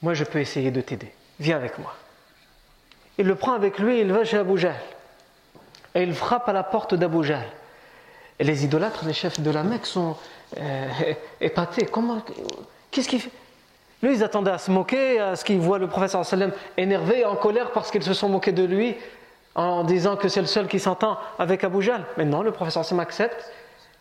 [0.03, 1.12] moi je peux essayer de t'aider.
[1.40, 1.94] Viens avec moi.
[3.18, 4.61] Il le prend avec lui il va chez Abu.
[5.94, 7.33] Et il frappe à la porte d'Abu.
[8.38, 10.16] Et les idolâtres, les chefs de la Mecque sont
[10.59, 10.88] euh,
[11.40, 11.87] épatés.
[11.87, 12.22] Comment
[12.90, 13.31] Qu'est-ce qu'il fait?
[14.03, 17.37] Lui, ils attendaient à se moquer, à ce qu'ils voient le professeur sallam énervé, en
[17.37, 18.96] colère parce qu'ils se sont moqués de lui,
[19.54, 22.04] en disant que c'est le seul qui s'entend avec Abu Jal.
[22.16, 23.52] Mais non, le professeur sallam accepte.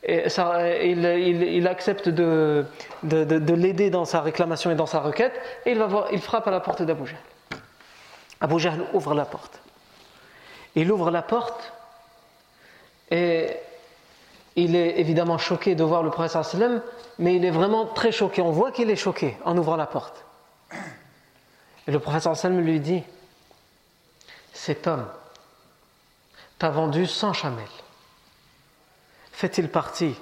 [0.06, 2.66] Il, accepte de,
[3.04, 5.34] l'aider dans sa réclamation et dans sa requête,
[5.66, 7.20] et il, va voir, il frappe à la porte d'Abu Jahl.
[8.42, 9.62] Abu Jahl ouvre la porte.
[10.76, 11.72] Il ouvre la porte,
[13.12, 13.52] et
[14.58, 16.82] il est évidemment choqué de voir le professeur sallam,
[17.18, 18.42] mais il est vraiment très choqué.
[18.42, 20.26] On voit qu'il est choqué en ouvrant la porte.
[21.88, 23.04] Et le professeur sallam lui dit
[24.52, 25.06] Cet homme
[26.64, 27.66] t'a vendu 100 chamelles.
[29.34, 30.16] Fait-il partie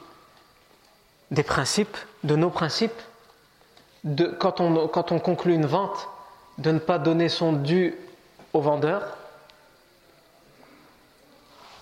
[1.30, 3.00] des principes, de nos principes,
[4.04, 6.10] de, quand, on, quand on conclut une vente,
[6.58, 7.94] de ne pas donner son dû
[8.54, 9.18] au vendeur?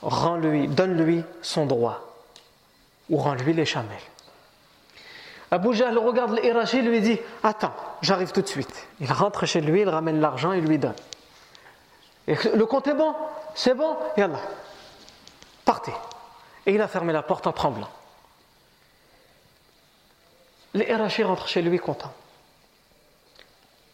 [0.01, 2.01] Rends-lui, donne-lui son droit
[3.09, 3.95] ou rends-lui les chamelles.
[5.51, 8.89] Abu Jahl regarde l'Irachi et lui dit Attends, j'arrive tout de suite.
[8.99, 10.95] Il rentre chez lui, il ramène l'argent et lui donne.
[12.29, 13.15] Le compte est bon,
[13.55, 14.39] c'est bon, et Allah,
[15.65, 15.93] partez.
[16.65, 17.89] Et il a fermé la porte en tremblant.
[20.75, 22.13] L'Irachi rentre chez lui content.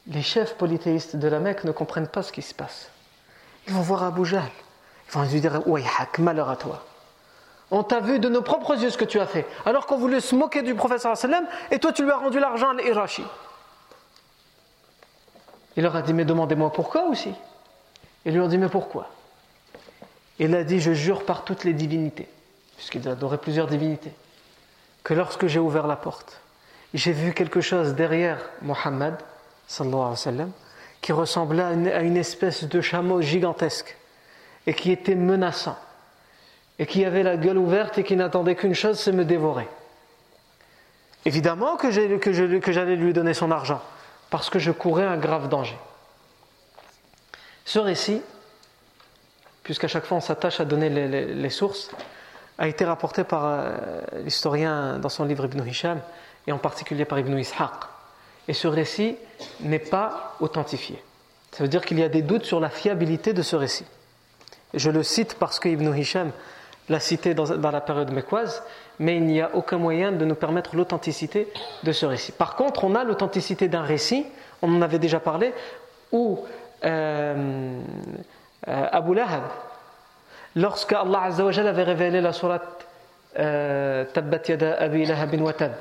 [0.08, 2.89] Les chefs polythéistes de la Mecque ne comprennent pas ce qui se passe.
[3.67, 4.24] Ils vont voir Abu.
[4.30, 6.84] Ils vont lui dire Ouayhak, malheur à toi.
[7.71, 9.48] On t'a vu de nos propres yeux ce que tu as fait.
[9.65, 11.13] Alors qu'on voulait se moquer du professeur
[11.71, 13.24] et toi tu lui as rendu l'argent à l'Irachi.
[15.78, 17.34] Il leur a dit Mais demandez-moi pourquoi aussi.
[18.25, 19.09] Ils lui ont dit Mais pourquoi?
[20.39, 22.27] Il a dit Je jure par toutes les divinités,
[22.75, 24.11] puisqu'il adorait plusieurs divinités,
[25.03, 26.41] que lorsque j'ai ouvert la porte,
[26.93, 29.15] j'ai vu quelque chose derrière Mohammed,
[31.01, 33.97] qui ressemblait à une espèce de chameau gigantesque
[34.67, 35.77] et qui était menaçant
[36.77, 39.67] et qui avait la gueule ouverte et qui n'attendait qu'une chose, c'est me dévorer.
[41.25, 43.81] Évidemment que j'allais lui donner son argent,
[44.29, 45.77] parce que je courais un grave danger.
[47.65, 48.21] Ce récit,
[49.63, 51.91] puisqu'à chaque fois on s'attache à donner les, sources,
[52.58, 53.75] a été rapporté par euh,
[54.23, 55.99] l'historien dans son livre Ibn Hisham,
[56.47, 57.71] et en particulier par Ibn Ishaq.
[58.47, 59.17] Et ce récit
[59.62, 61.01] n'est pas authentifié.
[61.51, 63.86] Ça veut dire qu'il y a des doutes sur la fiabilité de ce récit.
[64.73, 66.32] Je le cite parce que Ibn Hisham
[66.89, 68.62] l'a cité dans, la période mécoise,
[68.99, 71.51] mais il n'y a aucun moyen de nous permettre l'authenticité
[71.84, 72.32] de ce récit.
[72.32, 74.25] Par contre, on a l'authenticité d'un récit,
[74.62, 75.54] on en avait déjà parlé,
[76.12, 76.45] où
[76.86, 77.82] euh,
[78.67, 79.43] euh, Abu Lahab,
[80.56, 82.86] lorsque Allah avait révélé la sourate
[83.38, 85.74] euh, Tabbat yada Abi Lahab wa Tab,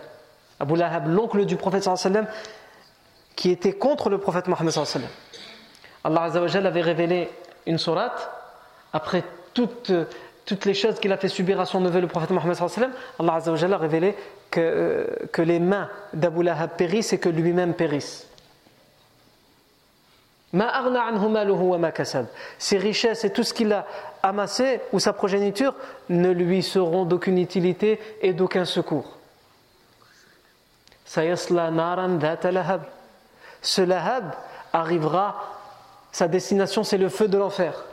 [0.61, 2.27] Abu Lahab, l'oncle du prophète sallam,
[3.37, 5.09] qui était contre le prophète Mohammed sallam.
[6.03, 7.31] Allah avait révélé
[7.67, 8.31] une sourate
[8.93, 9.93] après toutes,
[10.45, 13.35] toutes les choses qu'il a fait subir à son neveu le prophète Mohammed sallam, Allah
[13.37, 14.17] a révélé
[14.51, 18.29] que, euh, que les mains d'Abu Lahab périssent et que lui-même périsse.
[22.59, 23.87] Ses richesses et tout ce qu'il a
[24.23, 25.75] amassé ou sa progéniture
[26.09, 29.17] ne lui seront d'aucune utilité et d'aucun secours.
[33.63, 34.33] Ce lahab
[34.73, 35.37] arrivera,
[36.13, 37.85] sa destination c'est le feu de l'enfer.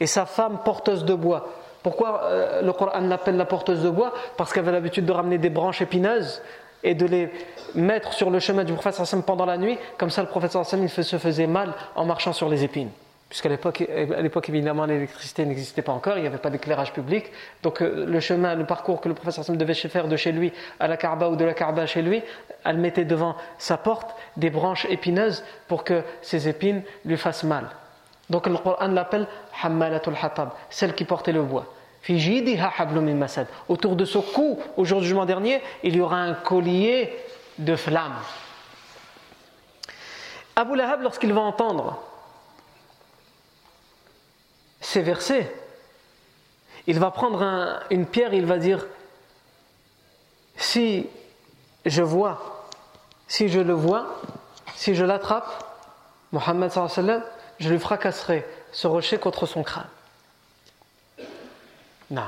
[0.00, 1.48] Et sa femme porteuse de bois.
[1.82, 4.12] Pourquoi euh, le Coran l'appelle la porteuse de bois?
[4.36, 6.40] Parce qu'elle avait l'habitude de ramener des branches épineuses
[6.84, 7.30] et de les
[7.74, 9.76] mettre sur le chemin du prophète pendant la nuit.
[9.98, 12.90] Comme ça, le prophète se faisait mal en marchant sur les épines
[13.34, 17.32] puisqu'à l'époque, évidemment l'électricité n'existait pas encore, il n'y avait pas d'éclairage public,
[17.64, 20.52] donc euh, le chemin, le parcours que le professeur Sam devait faire de chez lui
[20.78, 22.22] à la Kaaba ou de la Kaaba chez lui,
[22.64, 27.70] elle mettait devant sa porte des branches épineuses pour que ces épines lui fassent mal.
[28.30, 29.26] Donc le Coran l'appelle
[29.60, 31.66] Hammalatul Hatab, celle qui portait le bois.
[33.68, 37.16] Autour de ce cou, au jour du jugement dernier, il y aura un collier
[37.58, 38.20] de flammes.
[40.56, 41.98] Abu Lahab, lorsqu'il va entendre
[44.80, 45.52] ces versets,
[46.86, 48.86] il va prendre une pierre, il va dire
[50.56, 51.08] si
[51.86, 52.68] je vois,
[53.26, 54.20] si je le vois,
[54.76, 55.64] si je l'attrape,
[56.32, 56.70] Mohammed
[57.58, 59.86] je lui fracasserai ce rocher contre son crâne.
[62.10, 62.22] Non.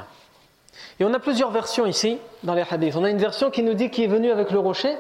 [0.99, 2.97] Et on a plusieurs versions ici dans les hadiths.
[2.97, 4.97] On a une version qui nous dit qu'il est venu avec le rocher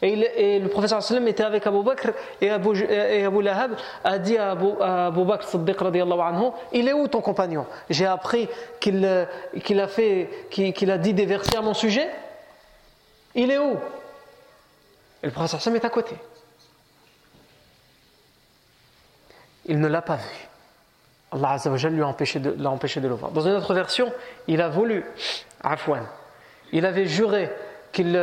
[0.00, 3.72] et, le professeur sallam était avec Abu Bakr et Abu, Lahab
[4.04, 7.66] a dit à Abu, Bakr anhu Il est où ton compagnon?
[7.90, 8.48] J'ai appris
[8.80, 12.08] qu'il a, fait, qu'il a dit des versets à mon sujet.
[13.34, 13.76] Il est où?
[15.22, 16.14] Et le professeur sallam est à côté.
[19.66, 20.47] Il ne l'a pas vu.
[21.32, 23.30] Allah Azzawajal lui a empêché de, l'a de le voir.
[23.32, 24.12] Dans une autre version,
[24.46, 25.04] il a voulu,
[25.62, 26.06] Afwan,
[26.72, 27.50] il avait juré
[27.92, 28.18] qu'il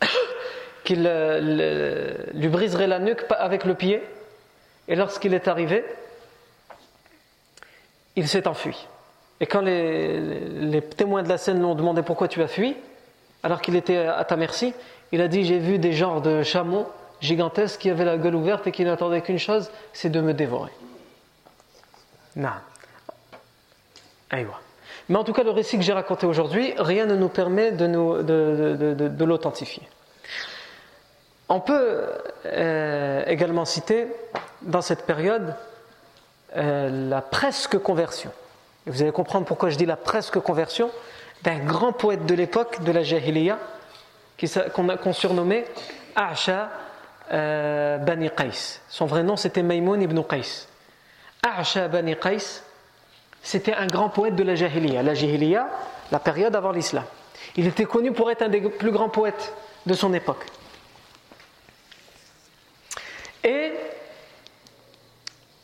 [0.84, 4.02] qu'il euh, lui briserait la nuque avec le pied.
[4.86, 5.84] Et lorsqu'il est arrivé,
[8.16, 8.86] il s'est enfui.
[9.40, 12.76] Et quand les, témoins de la scène lui ont demandé pourquoi tu as fui,
[13.42, 14.72] alors qu'il était à ta merci,
[15.12, 16.86] il a dit J'ai vu des genres de chameaux
[17.20, 20.72] gigantesques qui avaient la gueule ouverte et qui n'attendaient qu'une chose c'est de me dévorer.
[22.36, 22.50] Non.
[25.08, 28.22] Mais en tout cas, le récit que j'ai raconté aujourd'hui, rien ne nous permet de,
[29.08, 29.88] de l'authentifier.
[31.48, 32.04] On peut
[32.46, 34.06] euh, également citer
[34.62, 35.54] dans cette période
[36.56, 38.30] euh, la presque conversion.
[38.86, 40.90] Vous allez comprendre pourquoi je dis la presque conversion
[41.42, 43.58] d'un grand poète de l'époque de la Jahiliya
[44.74, 45.64] qu'on surnommait
[46.16, 46.70] A'sha
[47.32, 48.80] euh, Bani Qais.
[48.88, 50.66] Son vrai nom c'était Maïmoun ibn Qais.
[51.42, 52.62] A'sha Bani Qais,
[53.42, 55.02] c'était un grand poète de la Jahiliya.
[55.02, 55.68] La Jahiliya,
[56.10, 57.04] la période avant l'islam.
[57.56, 59.54] Il était connu pour être un des plus grands poètes
[59.86, 60.44] de son époque.
[63.44, 63.72] Et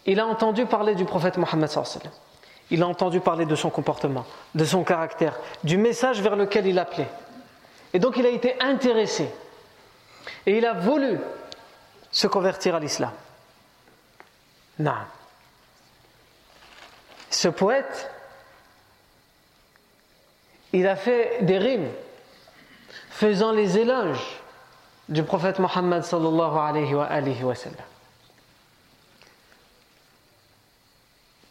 [0.06, 1.70] il a entendu parler du prophète Mohammed
[2.70, 6.78] Il a entendu parler de son comportement, de son caractère, du message vers lequel il
[6.78, 7.08] appelait.
[7.92, 9.28] Et donc il a été intéressé.
[10.46, 11.18] Et il a voulu
[12.10, 13.12] se convertir à l'islam.
[14.78, 14.92] Non.
[17.33, 18.09] Ce poète,
[20.73, 21.89] il a fait des rimes
[23.09, 24.39] faisant les éloges
[25.07, 27.77] du prophète Mohammed sallallahu alayhi wa, alayhi wa sallam.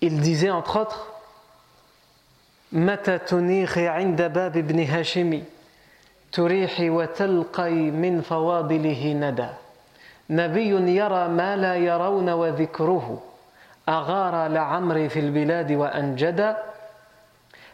[0.01, 1.19] Il disait entre autres
[2.73, 5.43] متى تنيخي عند باب ابن هاشم
[6.33, 9.49] تريحي وتلقي من فواضله ندى
[10.31, 13.23] نبي يرى ما لا يرون وذكره
[13.89, 16.57] أغار لعمري في البلاد وأنجدا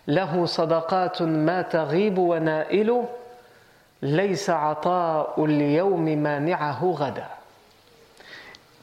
[0.09, 3.05] له صدقات ما تغيب ونائل
[4.03, 7.27] ليس عطاء اليوم مانعه غدا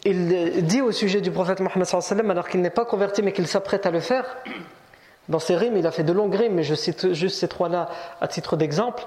[0.04, 3.86] il dit au sujet du prophète Mohammed alors qu'il n'est pas converti mais qu'il s'apprête
[3.86, 4.26] à le faire,
[5.30, 7.90] dans ses rimes, il a fait de longues rimes, mais je cite juste ces trois-là
[8.20, 9.04] à titre d'exemple.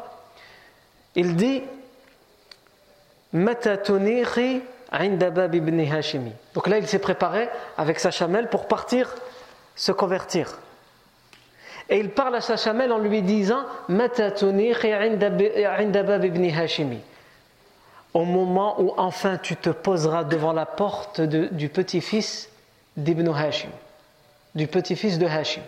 [1.16, 1.62] Il dit
[4.91, 9.13] donc là, il s'est préparé avec sa chamelle pour partir
[9.75, 10.57] se convertir.
[11.89, 13.65] Et il parle à sa chamelle en lui disant
[18.13, 22.49] Au moment où enfin tu te poseras devant la porte du petit-fils
[22.97, 23.69] d'Ibn Hashim,
[24.55, 25.61] du petit-fils de Hashim.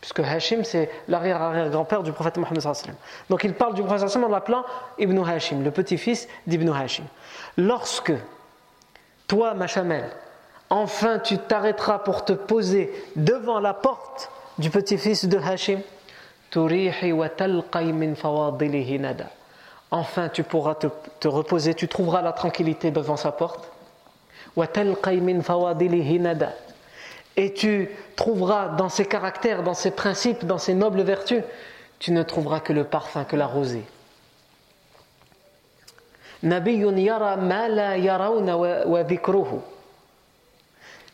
[0.00, 2.62] Puisque Hashim c'est l'arrière-arrière-grand-père du prophète Mohammed
[3.30, 4.64] Donc il parle du prophète en l'appelant
[4.98, 7.04] Ibn Hashim, le petit-fils d'Ibn Hashim.
[7.56, 8.12] Lorsque
[9.32, 10.10] toi, ma chamelle,
[10.68, 15.80] enfin tu t'arrêteras pour te poser devant la porte du petit-fils de Hashim,
[19.90, 23.70] Enfin, tu pourras te, te, reposer, tu trouveras la tranquillité devant sa porte.
[27.38, 31.42] Et tu trouveras dans ses caractères, dans ses principes, dans ses nobles vertus,
[31.98, 33.86] tu ne trouveras que le parfum, que la rosée.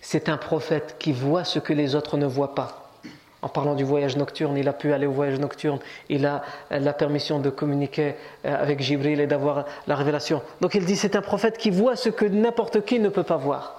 [0.00, 2.88] C'est un prophète qui voit ce que les autres ne voient pas.
[3.40, 6.92] En parlant du voyage nocturne, il a pu aller au voyage nocturne, il a la
[6.92, 10.42] permission de communiquer euh, avec Jibril et d'avoir la révélation.
[10.60, 13.36] Donc il dit c'est un prophète qui voit ce que n'importe qui ne peut pas
[13.36, 13.76] voir.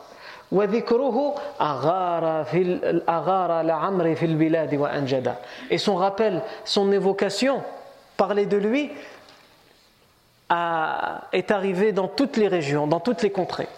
[5.69, 7.61] Et son rappel, son évocation,
[8.17, 8.91] parler de lui,
[10.51, 13.69] est arrivé dans toutes les régions, dans toutes les contrées.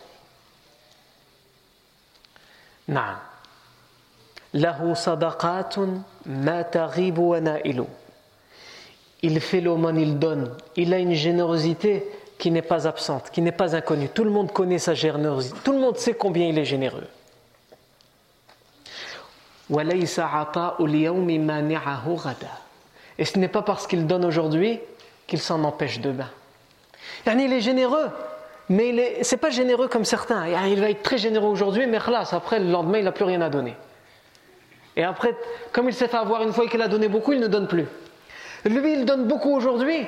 [9.22, 10.56] Il fait l'aumône, il donne.
[10.76, 12.06] Il a une générosité
[12.38, 14.10] qui n'est pas absente, qui n'est pas inconnue.
[14.10, 15.56] Tout le monde connaît sa générosité.
[15.64, 17.08] Tout le monde sait combien il est généreux.
[23.18, 24.80] Et ce n'est pas parce qu'il donne aujourd'hui
[25.28, 26.30] qu'il s'en empêche demain.
[27.26, 28.10] Il est généreux,
[28.70, 30.48] mais ce n'est pas généreux comme certains.
[30.68, 33.50] Il va être très généreux aujourd'hui, mais après le lendemain, il n'a plus rien à
[33.50, 33.76] donner.
[34.96, 35.36] Et après,
[35.72, 37.86] comme il s'est fait avoir une fois qu'il a donné beaucoup, il ne donne plus.
[38.66, 40.06] Lui, il donne beaucoup aujourd'hui,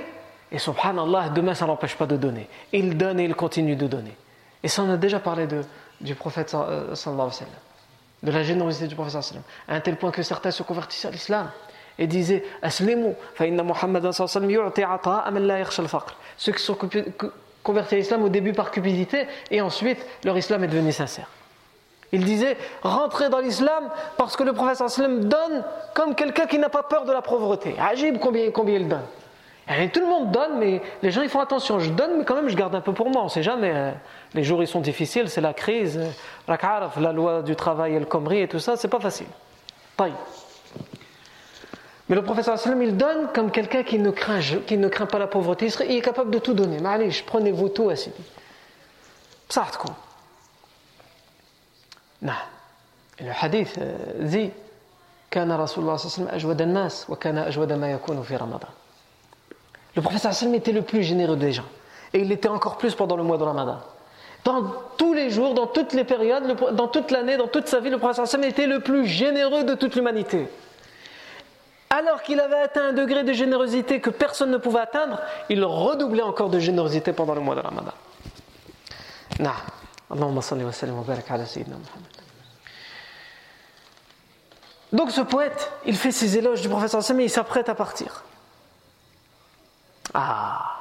[0.52, 2.48] et subhanallah, demain, ça n'empêche pas de donner.
[2.72, 4.16] Il donne et il continue de donner.
[4.62, 5.48] Et ça, on a déjà parlé
[6.02, 7.54] du prophète euh, sallallahu alayhi wa sallam,
[8.24, 10.52] de la générosité du prophète sallallahu alayhi wa sallam, à un tel point que certains
[10.52, 11.50] se convertissent à l'islam
[12.00, 16.78] et disaient Aslimu, fa inna Muhammad Ceux qui sont
[17.64, 21.28] convertis à l'islam au début par cupidité et ensuite leur islam est devenu sincère.
[22.12, 25.64] Il disait rentrez dans l'islam parce que le prophète sallam donne
[25.96, 27.76] comme quelqu'un qui n'a pas peur de la pauvreté.
[27.80, 29.06] Ajib combien, combien il donne?
[29.70, 31.80] Et tout le monde donne, mais les gens ils font attention.
[31.80, 33.22] Je donne, mais quand même je garde un peu pour moi.
[33.22, 33.72] On ne sait jamais.
[33.74, 33.92] Euh,
[34.34, 36.00] les jours ils sont difficiles, c'est la crise,
[36.48, 39.28] la loi du travail et le comri et tout ça, c'est pas facile.
[42.13, 45.19] Mais le professeur sallam il donne comme quelqu'un qui ne craint qui ne craint pas
[45.19, 45.69] la pauvreté.
[45.89, 46.79] Il, est capable de tout donner.
[47.11, 48.11] je prenez-vous tout ainsi.
[49.53, 49.97] quoi
[52.23, 52.33] Non.
[53.21, 54.51] Le hadith euh, dit
[55.31, 58.71] كان رسول الله صلى الله عليه وسلم أجود الناس وكان أجود ما يكون في رمضان
[59.99, 61.65] le prophète sallam était le plus généreux des gens.
[62.13, 63.79] Et il l'était encore plus pendant le mois de Ramadan.
[64.45, 64.63] Dans
[64.97, 67.99] tous les jours, dans toutes les périodes, dans toute l'année, dans toute sa vie, le
[67.99, 70.47] prophète sallam était le plus généreux de toute l'humanité.
[71.94, 76.24] Alors qu'il avait atteint un degré de générosité que personne ne pouvait atteindre, il redoublait
[76.24, 77.92] encore de générosité pendant le mois de Ramadan.
[84.92, 88.24] Donc ce poète, il fait ses éloges du prophète sallam et il s'apprête à partir.
[90.16, 90.80] Ah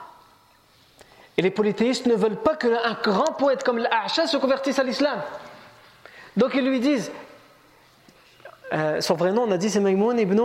[1.37, 5.21] Et les polythéistes ne veulent pas qu'un grand poète comme l'Acha se convertisse à l'islam.
[6.39, 7.13] Donc ils lui disent
[8.73, 10.41] euh, son vrai nom, on a dit c'est Maïmoun ibn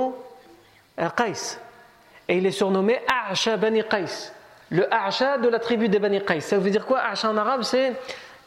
[1.15, 1.57] Qais.
[2.27, 4.31] Et il est surnommé A'sha Bani Qais.
[4.69, 6.41] Le A'sha de la tribu des Bani Qais.
[6.41, 7.93] Ça veut dire quoi A'sha en arabe, c'est.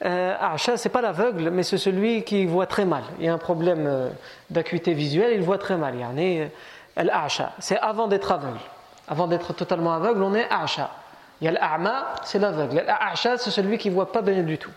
[0.04, 3.02] Euh, A'sha, c'est pas l'aveugle, mais c'est celui qui voit très mal.
[3.18, 4.08] Il y a un problème euh,
[4.48, 5.94] d'acuité visuelle, il voit très mal.
[5.94, 8.58] Il y a L'A'sha, c'est avant d'être aveugle.
[9.08, 10.90] Avant d'être totalement aveugle, on est A'sha.
[11.40, 12.84] Il y a l'A'ma, c'est l'aveugle.
[12.86, 14.70] L'A'sha, c'est celui qui voit pas bien du tout.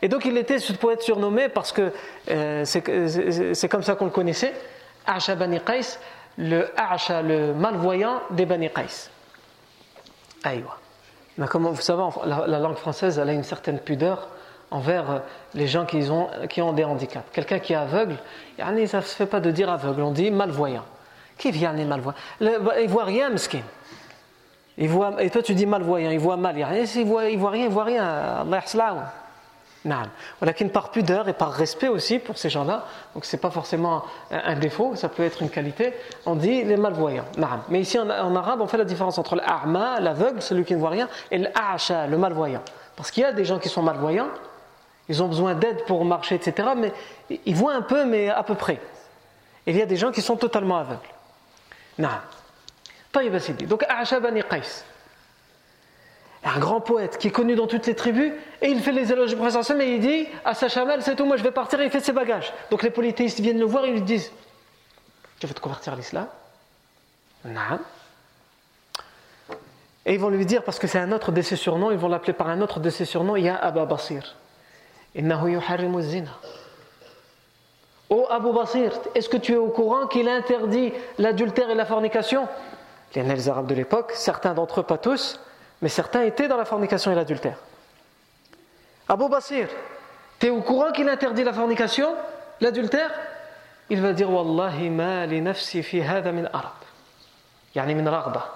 [0.00, 1.92] Et donc il était, ce poète surnommé, parce que
[2.30, 4.52] euh, c'est comme ça qu'on le connaissait,
[5.06, 5.98] A'sha Bani Qais,
[6.38, 9.10] le A'sha, le malvoyant des Bani Qais.
[10.44, 10.78] Aïwa.
[11.38, 14.28] Mais comme vous savez, la, langue française, elle a une certaine pudeur
[14.70, 15.22] envers
[15.54, 17.24] les gens qui ont, des handicaps.
[17.32, 18.16] Quelqu'un qui est aveugle,
[18.58, 20.84] ça ne se fait pas de dire aveugle, on dit malvoyant.
[21.38, 22.18] Qui vient les malvoyants?
[22.40, 23.62] Il voit rien, mesquin.
[24.78, 26.56] Et toi tu dis malvoyant, il voit mal.
[26.56, 28.04] Il voit, voit rien, il voit rien.
[28.40, 29.12] Allah
[30.72, 34.94] par pudeur et par respect aussi pour ces gens-là, donc c'est pas forcément un défaut,
[34.96, 35.94] ça peut être une qualité,
[36.26, 37.24] on dit les malvoyants.
[37.68, 40.90] Mais ici en, arabe, on fait la différence entre l'a'ma, l'aveugle, celui qui ne voit
[40.90, 42.62] rien, et l'a'asha, le malvoyant.
[42.96, 44.28] Parce qu'il y a des gens qui sont malvoyants,
[45.08, 46.92] ils ont besoin d'aide pour marcher, etc., mais
[47.44, 48.80] ils voient un peu, mais à peu près.
[49.66, 51.00] Et il y a des gens qui sont totalement aveugles.
[53.66, 54.84] Donc, A'asha Bani Qais
[56.44, 59.30] un grand poète qui est connu dans toutes les tribus, et il fait les éloges
[59.30, 61.84] du professeur et il dit à sa chamelle, c'est tout, moi je vais partir, et
[61.84, 62.52] il fait ses bagages.
[62.70, 64.32] Donc les polythéistes viennent le voir et lui disent
[65.38, 66.26] Tu veux te convertir à l'islam?
[67.44, 67.78] Non.
[70.04, 72.08] Et ils vont lui dire, parce que c'est un autre de ses surnoms, ils vont
[72.08, 74.34] l'appeler par un autre de ses surnoms, il y a Abba Basir.
[78.08, 82.48] Oh Abu Basir, est-ce que tu es au courant qu'il interdit l'adultère et la fornication?
[83.14, 85.38] Les Arabes de l'époque, certains d'entre eux, pas tous,
[85.82, 87.58] mais certains étaient dans la fornication et l'adultère.
[89.08, 89.68] Abu Basir,
[90.38, 92.14] tu es au courant qu'il interdit la fornication,
[92.60, 93.10] l'adultère?
[93.90, 96.72] Il va dire Wallahi ma li nafsi fi hada min arab.
[97.74, 98.46] Yani min raghba.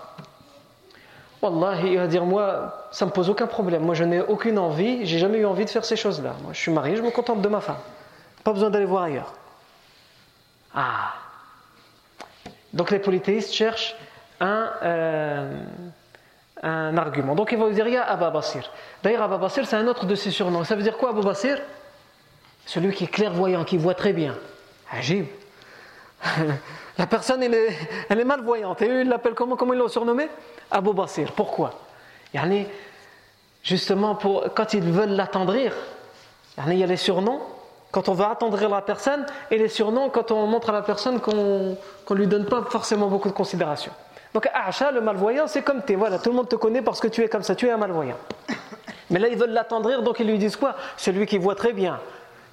[1.43, 3.83] Wallahi, il va dire Moi, ça me pose aucun problème.
[3.83, 6.35] Moi, je n'ai aucune envie, j'ai jamais eu envie de faire ces choses-là.
[6.43, 7.77] Moi, je suis marié, je me contente de ma femme.
[8.45, 9.35] Pas besoin d'aller voir ailleurs.
[10.75, 11.15] Ah
[12.73, 13.97] Donc les polythéistes cherchent
[14.41, 14.71] un.
[14.83, 15.65] Euh,
[16.63, 17.35] un argument.
[17.35, 18.71] Donc il va vous dire, il y a Abba Basir.
[19.03, 20.65] D'ailleurs, Abba c'est un autre de ses surnoms.
[20.65, 21.33] Ça veut dire quoi, Abba
[22.67, 24.35] Celui qui est clairvoyant, qui voit très bien.
[24.91, 25.27] Agib.
[26.99, 27.79] La personne, elle est,
[28.09, 28.81] elle est malvoyante.
[28.81, 30.29] Et eux, ils l'appellent comment Comment ils l'ont surnommé?
[30.71, 31.33] Abou Basir.
[31.33, 31.75] Pourquoi?
[32.33, 32.67] Yani,
[33.67, 35.75] Justement, pour, quand ils veulent l'attendrir,
[36.69, 37.41] il y a les surnoms
[37.91, 41.19] quand on va attendrir la personne et les surnoms quand on montre à la personne
[41.19, 41.77] qu'on
[42.09, 43.91] ne lui donne pas forcément beaucoup de considération.
[44.35, 45.97] Donc Acha, le malvoyant, c'est comme tu es.
[45.97, 47.77] Voilà, tout le monde te connaît parce que tu es comme ça, tu es un
[47.77, 48.17] malvoyant.
[49.11, 50.77] Mais là, ils veulent l'attendrir, donc ils lui disent quoi?
[50.97, 52.01] Celui qui voit très bien.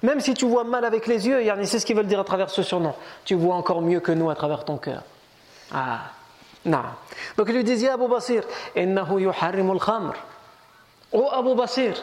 [0.02, 2.50] Même si tu vois mal avec les yeux, c'est ce qu'ils veulent dire à travers
[2.50, 2.94] ce surnom.
[3.24, 5.02] Tu vois encore mieux que nous à travers ton cœur.
[5.72, 6.10] Ah,
[6.64, 6.82] non.
[7.36, 8.44] Donc ils lui disent, Abu Basir,
[8.76, 10.12] innahu yuharrimul khamr.
[11.12, 11.94] Oh Abu Basir,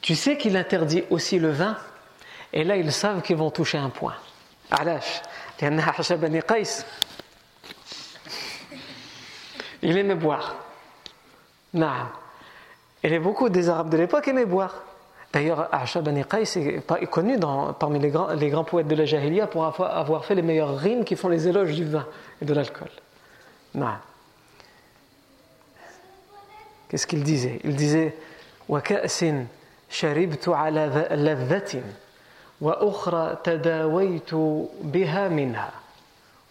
[0.00, 1.76] tu sais qu'il interdit aussi le vin
[2.52, 4.14] Et là, ils savent qu'ils vont toucher un point.
[4.70, 5.20] Alash.
[9.83, 10.55] Il aimait boire.
[11.73, 11.91] Non.
[13.03, 14.83] Et beaucoup des Arabes de l'époque aimaient boire.
[15.33, 17.39] D'ailleurs, Asha Bani Qais est connu
[17.79, 21.05] parmi les grands, les grands, poètes de la Jahiliya pour avoir, fait les meilleures rimes
[21.05, 22.05] qui font les éloges du vin
[22.41, 22.89] et de l'alcool.
[23.73, 23.87] Non.
[26.89, 28.15] Qu'est-ce qu'il disait Il disait
[29.91, 31.83] شربت على لذة
[32.60, 34.34] وأخرى تداويت
[34.82, 35.70] بها منها.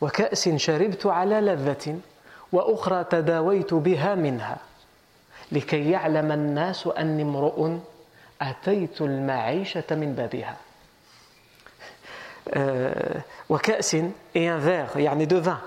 [0.02, 2.00] وكأس شربت على لذة
[2.52, 4.58] وأخرى تداويت بها منها.
[5.52, 7.78] لكي يعلم الناس أني امرؤ
[8.42, 10.58] أتيت المعيشة من بابها.
[14.36, 15.60] un verre يعني de vin.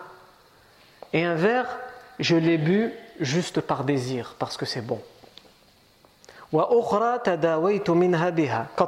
[1.13, 1.67] Et un verre
[2.21, 5.01] je l'ai bu juste par désir parce que c'est bon.
[6.53, 6.61] Quant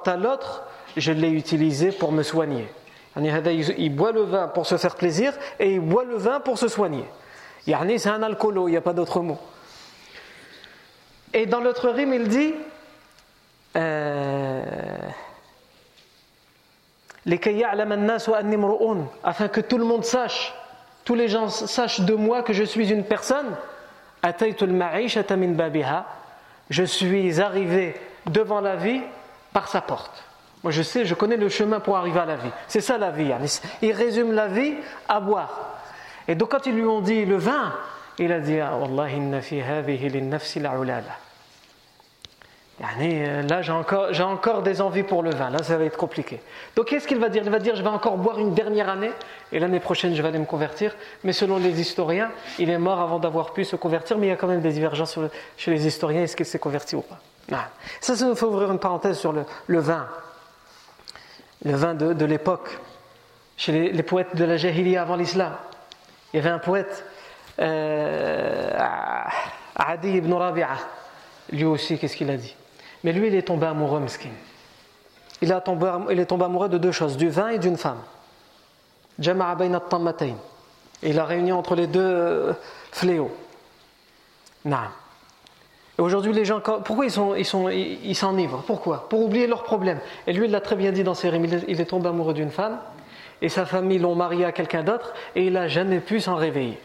[0.07, 0.62] à l'autre,
[0.97, 2.68] je l'ai utilisé pour me soigner.
[3.16, 6.68] Il boit le vin pour se faire plaisir et il boit le vin pour se
[6.68, 7.05] soigner.
[7.64, 9.38] C'est un alcoolo, il n'y a pas d'autre mot.
[11.32, 12.55] Et dans l'autre rime, il dit
[13.76, 14.62] euh,
[19.22, 20.55] afin que tout le monde sache,
[21.05, 23.57] tous les gens sachent de moi que je suis une personne
[26.70, 27.95] je suis arrivé
[28.26, 29.01] devant la vie
[29.53, 30.24] par sa porte.
[30.62, 32.50] Moi je sais, je connais le chemin pour arriver à la vie.
[32.68, 33.32] C'est ça la vie.
[33.82, 34.74] Il résume la vie
[35.08, 35.78] à boire.
[36.28, 37.72] Et donc quand ils lui ont dit le vin,
[38.18, 38.78] il a dit ah,
[43.00, 45.50] euh, Là, j'ai encore, j'ai encore des envies pour le vin.
[45.50, 46.40] Là, ça va être compliqué.
[46.76, 47.42] Donc, qu'est-ce qu'il va dire?
[47.44, 49.11] Il va dire Je vais encore boire une dernière année,
[49.52, 50.94] et l'année prochaine, je vais aller me convertir.
[51.24, 54.32] Mais selon les historiens, il est mort avant d'avoir pu se convertir, mais il y
[54.32, 55.18] a quand même des divergences
[55.56, 57.18] chez les historiens est-ce qu'il s'est converti ou pas?
[58.00, 59.44] Ça, ça nous fait ouvrir une parenthèse sur le,
[59.80, 60.06] vin.
[61.64, 62.78] Le vin de, l'époque.
[63.56, 65.52] Chez les, poètes de la Jahiliya avant l'islam.
[66.32, 67.04] Il y avait un poète,
[67.58, 68.72] euh,
[69.76, 70.76] Adi ibn Rabi'a.
[71.52, 72.56] Lui aussi, qu'est-ce qu'il a dit?
[73.04, 74.02] Mais lui, il est tombé amoureux.
[75.42, 75.50] Il,
[76.11, 78.00] il est tombé amoureux de deux choses, du vin et d'une femme.
[79.18, 79.82] Jama'a bayna
[81.02, 82.52] Il a réuni entre les deux euh,
[82.90, 83.36] fléaux.
[84.64, 84.90] Naam.
[85.99, 89.63] Et aujourd'hui, les gens, pourquoi ils sont, ils sont, ils s'enivrent Pourquoi Pour oublier leurs
[89.63, 89.99] problèmes.
[90.28, 91.45] Et lui, il l'a très bien dit dans ses rimes.
[91.68, 92.80] Il est tombé amoureux d'une femme,
[93.41, 96.78] et sa famille l'ont marié à quelqu'un d'autre, et il n'a jamais pu s'en réveiller.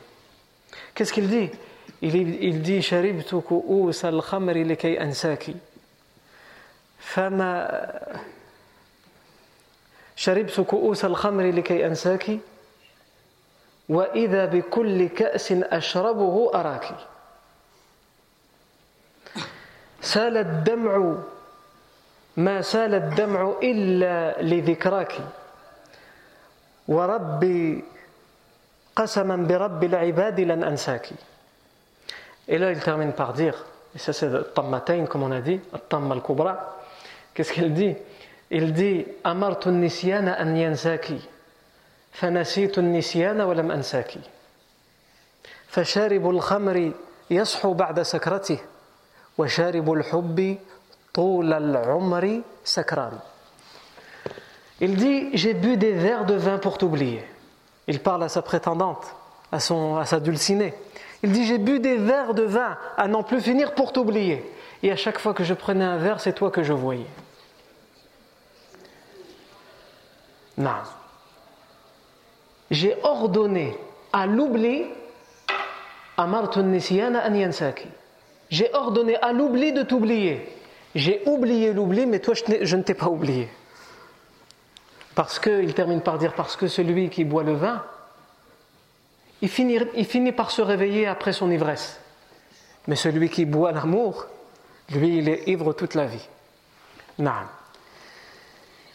[0.95, 1.51] Qu'est-ce qu'il dit
[2.03, 5.47] il dit شربت كؤوس الخمر لكي أنساك
[6.99, 7.69] فما
[10.17, 12.39] شربت كؤوس الخمر لكي أنساك
[13.89, 16.97] وإذا بكل كأس أشربه أراك
[20.06, 21.14] سال الدمع
[22.38, 25.14] ما سال الدمع إلا لذكراك
[26.88, 27.84] وربي
[28.96, 31.10] قسما برب العباد لن أنساك
[32.48, 35.60] Et là, il termine par dire, et ça c'est le tammatayn, comme on a dit,
[35.90, 36.78] tamma al-kubra.
[37.34, 37.96] Qu'est-ce qu'il dit
[38.52, 41.20] Il dit Amartu nisyana an yansaki,
[42.12, 44.20] fanasitu nisyana wa lam ansaki.
[45.76, 46.92] فشارب الخمر
[47.30, 48.60] يصحو بعد سكرته
[49.39, 50.59] وشارب الحب
[51.15, 53.19] طول العمر سكران
[54.81, 57.23] Il dit J'ai bu des verres de vin pour t'oublier.
[57.87, 59.15] Il parle à sa prétendante,
[59.53, 60.73] à, son, à sa dulcinée.
[61.23, 64.43] Il dit J'ai bu des verres de vin à n'en plus finir pour t'oublier.
[64.83, 67.07] Et à chaque fois que je prenais un verre, c'est toi que je voyais.
[70.57, 70.81] Non.
[72.71, 73.77] J'ai ordonné
[74.13, 74.87] à l'oubli
[78.56, 80.48] J'ai ordonné à l'oubli de t'oublier.
[80.96, 83.50] J'ai oublié l'oubli, mais toi je ne t'ai pas oublié.
[85.14, 87.84] Parce que, il termine par dire, parce que celui qui boit le vin,
[89.42, 92.00] il finit, il finit par se réveiller après son ivresse.
[92.88, 94.26] Mais celui qui boit l'amour,
[94.90, 96.26] lui, il est ivre toute la vie.
[97.20, 97.32] Non.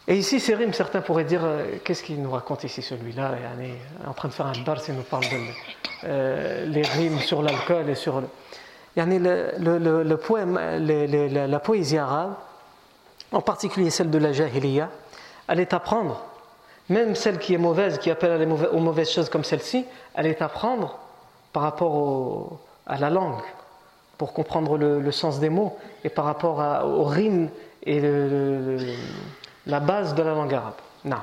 [0.08, 3.66] Et ici, ces rimes, certains pourraient dire euh, qu'est-ce qu'il nous raconte ici, celui-là Il
[3.66, 5.36] est en train de faire un bar, il nous parle de
[6.04, 8.22] euh, les rimes sur l'alcool et sur.
[8.22, 8.26] Le,
[8.96, 12.34] le, le, le poème, la poésie arabe,
[13.32, 14.88] en particulier celle de la Jahiliya,
[15.48, 16.24] elle est à prendre,
[16.88, 20.48] même celle qui est mauvaise, qui appelle aux mauvaises choses comme celle-ci, elle est à
[20.48, 20.98] prendre
[21.52, 23.42] par rapport à la langue,
[24.18, 27.48] pour comprendre le, sens des mots, et par rapport aux rimes
[27.84, 28.00] et
[29.66, 30.74] la base de la langue arabe.
[31.04, 31.16] Non.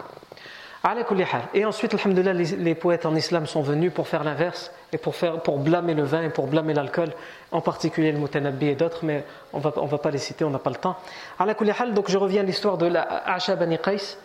[1.53, 5.57] Et ensuite, alhamdoulilah, les, les poètes en islam sont venus pour faire l'inverse et pour
[5.59, 7.09] blâmer le vin et pour blâmer l'alcool,
[7.51, 9.23] en particulier le mutanabbi et d'autres, mais
[9.53, 10.97] on ne va pas les citer, on n'a pas le temps.
[11.93, 14.17] Donc je reviens à l'histoire de la Asha Bani Qais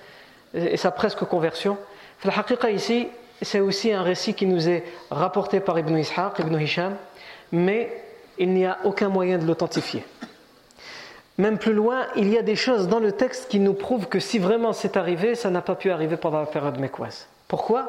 [0.55, 1.79] et sa presque conversion.
[2.25, 3.09] La ici,
[3.41, 6.97] c'est aussi un récit qui nous est rapporté par Ibn Ishaq, Ibn Hisham,
[7.51, 7.93] mais
[8.39, 10.05] il n'y a aucun moyen de l'authentifier.
[11.39, 14.21] Même plus loin, il y a des choses dans le texte qui nous prouvent que
[14.21, 17.27] si vraiment c'est arrivé, ça n'a pas pu arriver pendant la période mécoise.
[17.49, 17.89] Pourquoi?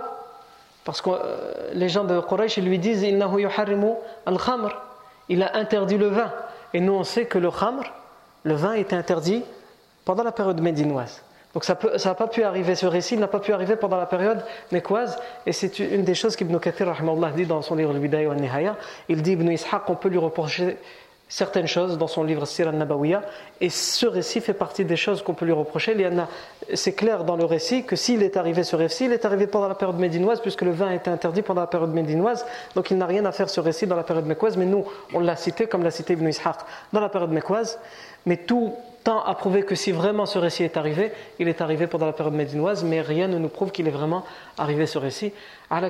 [0.86, 3.04] Parce que euh, les gens de Quraysh lui disent
[4.26, 4.70] al-khamr.
[5.30, 6.32] Il a interdit le vin.
[6.74, 7.84] Et nous on sait que le khamr,
[8.44, 9.44] le vin était interdit
[10.06, 11.22] pendant la période médinoise.
[11.54, 14.44] Donc ça n'a pas pu arriver, ce récit n'a pas pu arriver pendant la période
[14.72, 15.20] mécoise.
[15.46, 16.92] Et c'est une des choses qu'Ibn Kathir
[17.36, 18.76] dit dans son livre Al-Bidayah Nihaya.
[19.08, 20.78] Il dit Ibn Ishaq, on peut lui reprocher
[21.30, 23.24] certaines choses dans son livre Sir al-Nabawiya
[23.60, 25.96] et ce récit fait partie des choses qu'on peut lui reprocher.
[26.74, 29.68] C'est clair dans le récit que s'il est arrivé ce récit, il est arrivé pendant
[29.68, 32.46] la période médinoise puisque le vin était interdit pendant la période médinoise,
[32.76, 35.20] donc il n'a rien à faire ce récit dans la période mécoise, mais nous on
[35.20, 36.58] l'a cité comme l'a cité Ibn Ishaq
[36.92, 37.80] dans la période mécoise,
[38.26, 41.88] mais tout tend à prouver que si vraiment ce récit est arrivé, il est arrivé
[41.88, 44.24] pendant la période médinoise, mais rien ne nous prouve qu'il est vraiment
[44.58, 45.34] arrivé ce récit.
[45.70, 45.90] À la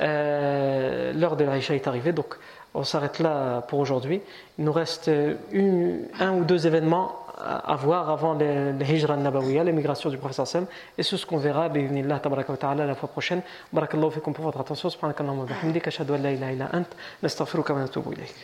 [0.00, 2.36] euh, l'heure de l'Aïcha est arrivée, donc
[2.74, 4.20] on s'arrête là pour aujourd'hui.
[4.58, 10.08] Il nous reste un ou deux événements à voir avant les, les hijra nabawiya, l'émigration
[10.08, 10.66] du professeur Sam,
[10.96, 13.42] et c'est ce qu'on verra bi'idhnillah tabaraka wa ta'ala la fois prochaine.
[13.72, 14.88] Barakallahu fikum pour votre attention.
[14.88, 16.86] Subhanakallahu wa bihamdika ashhadu an la ilaha illa ant,
[17.22, 18.32] nastaghfiruka wa natubu ilayk.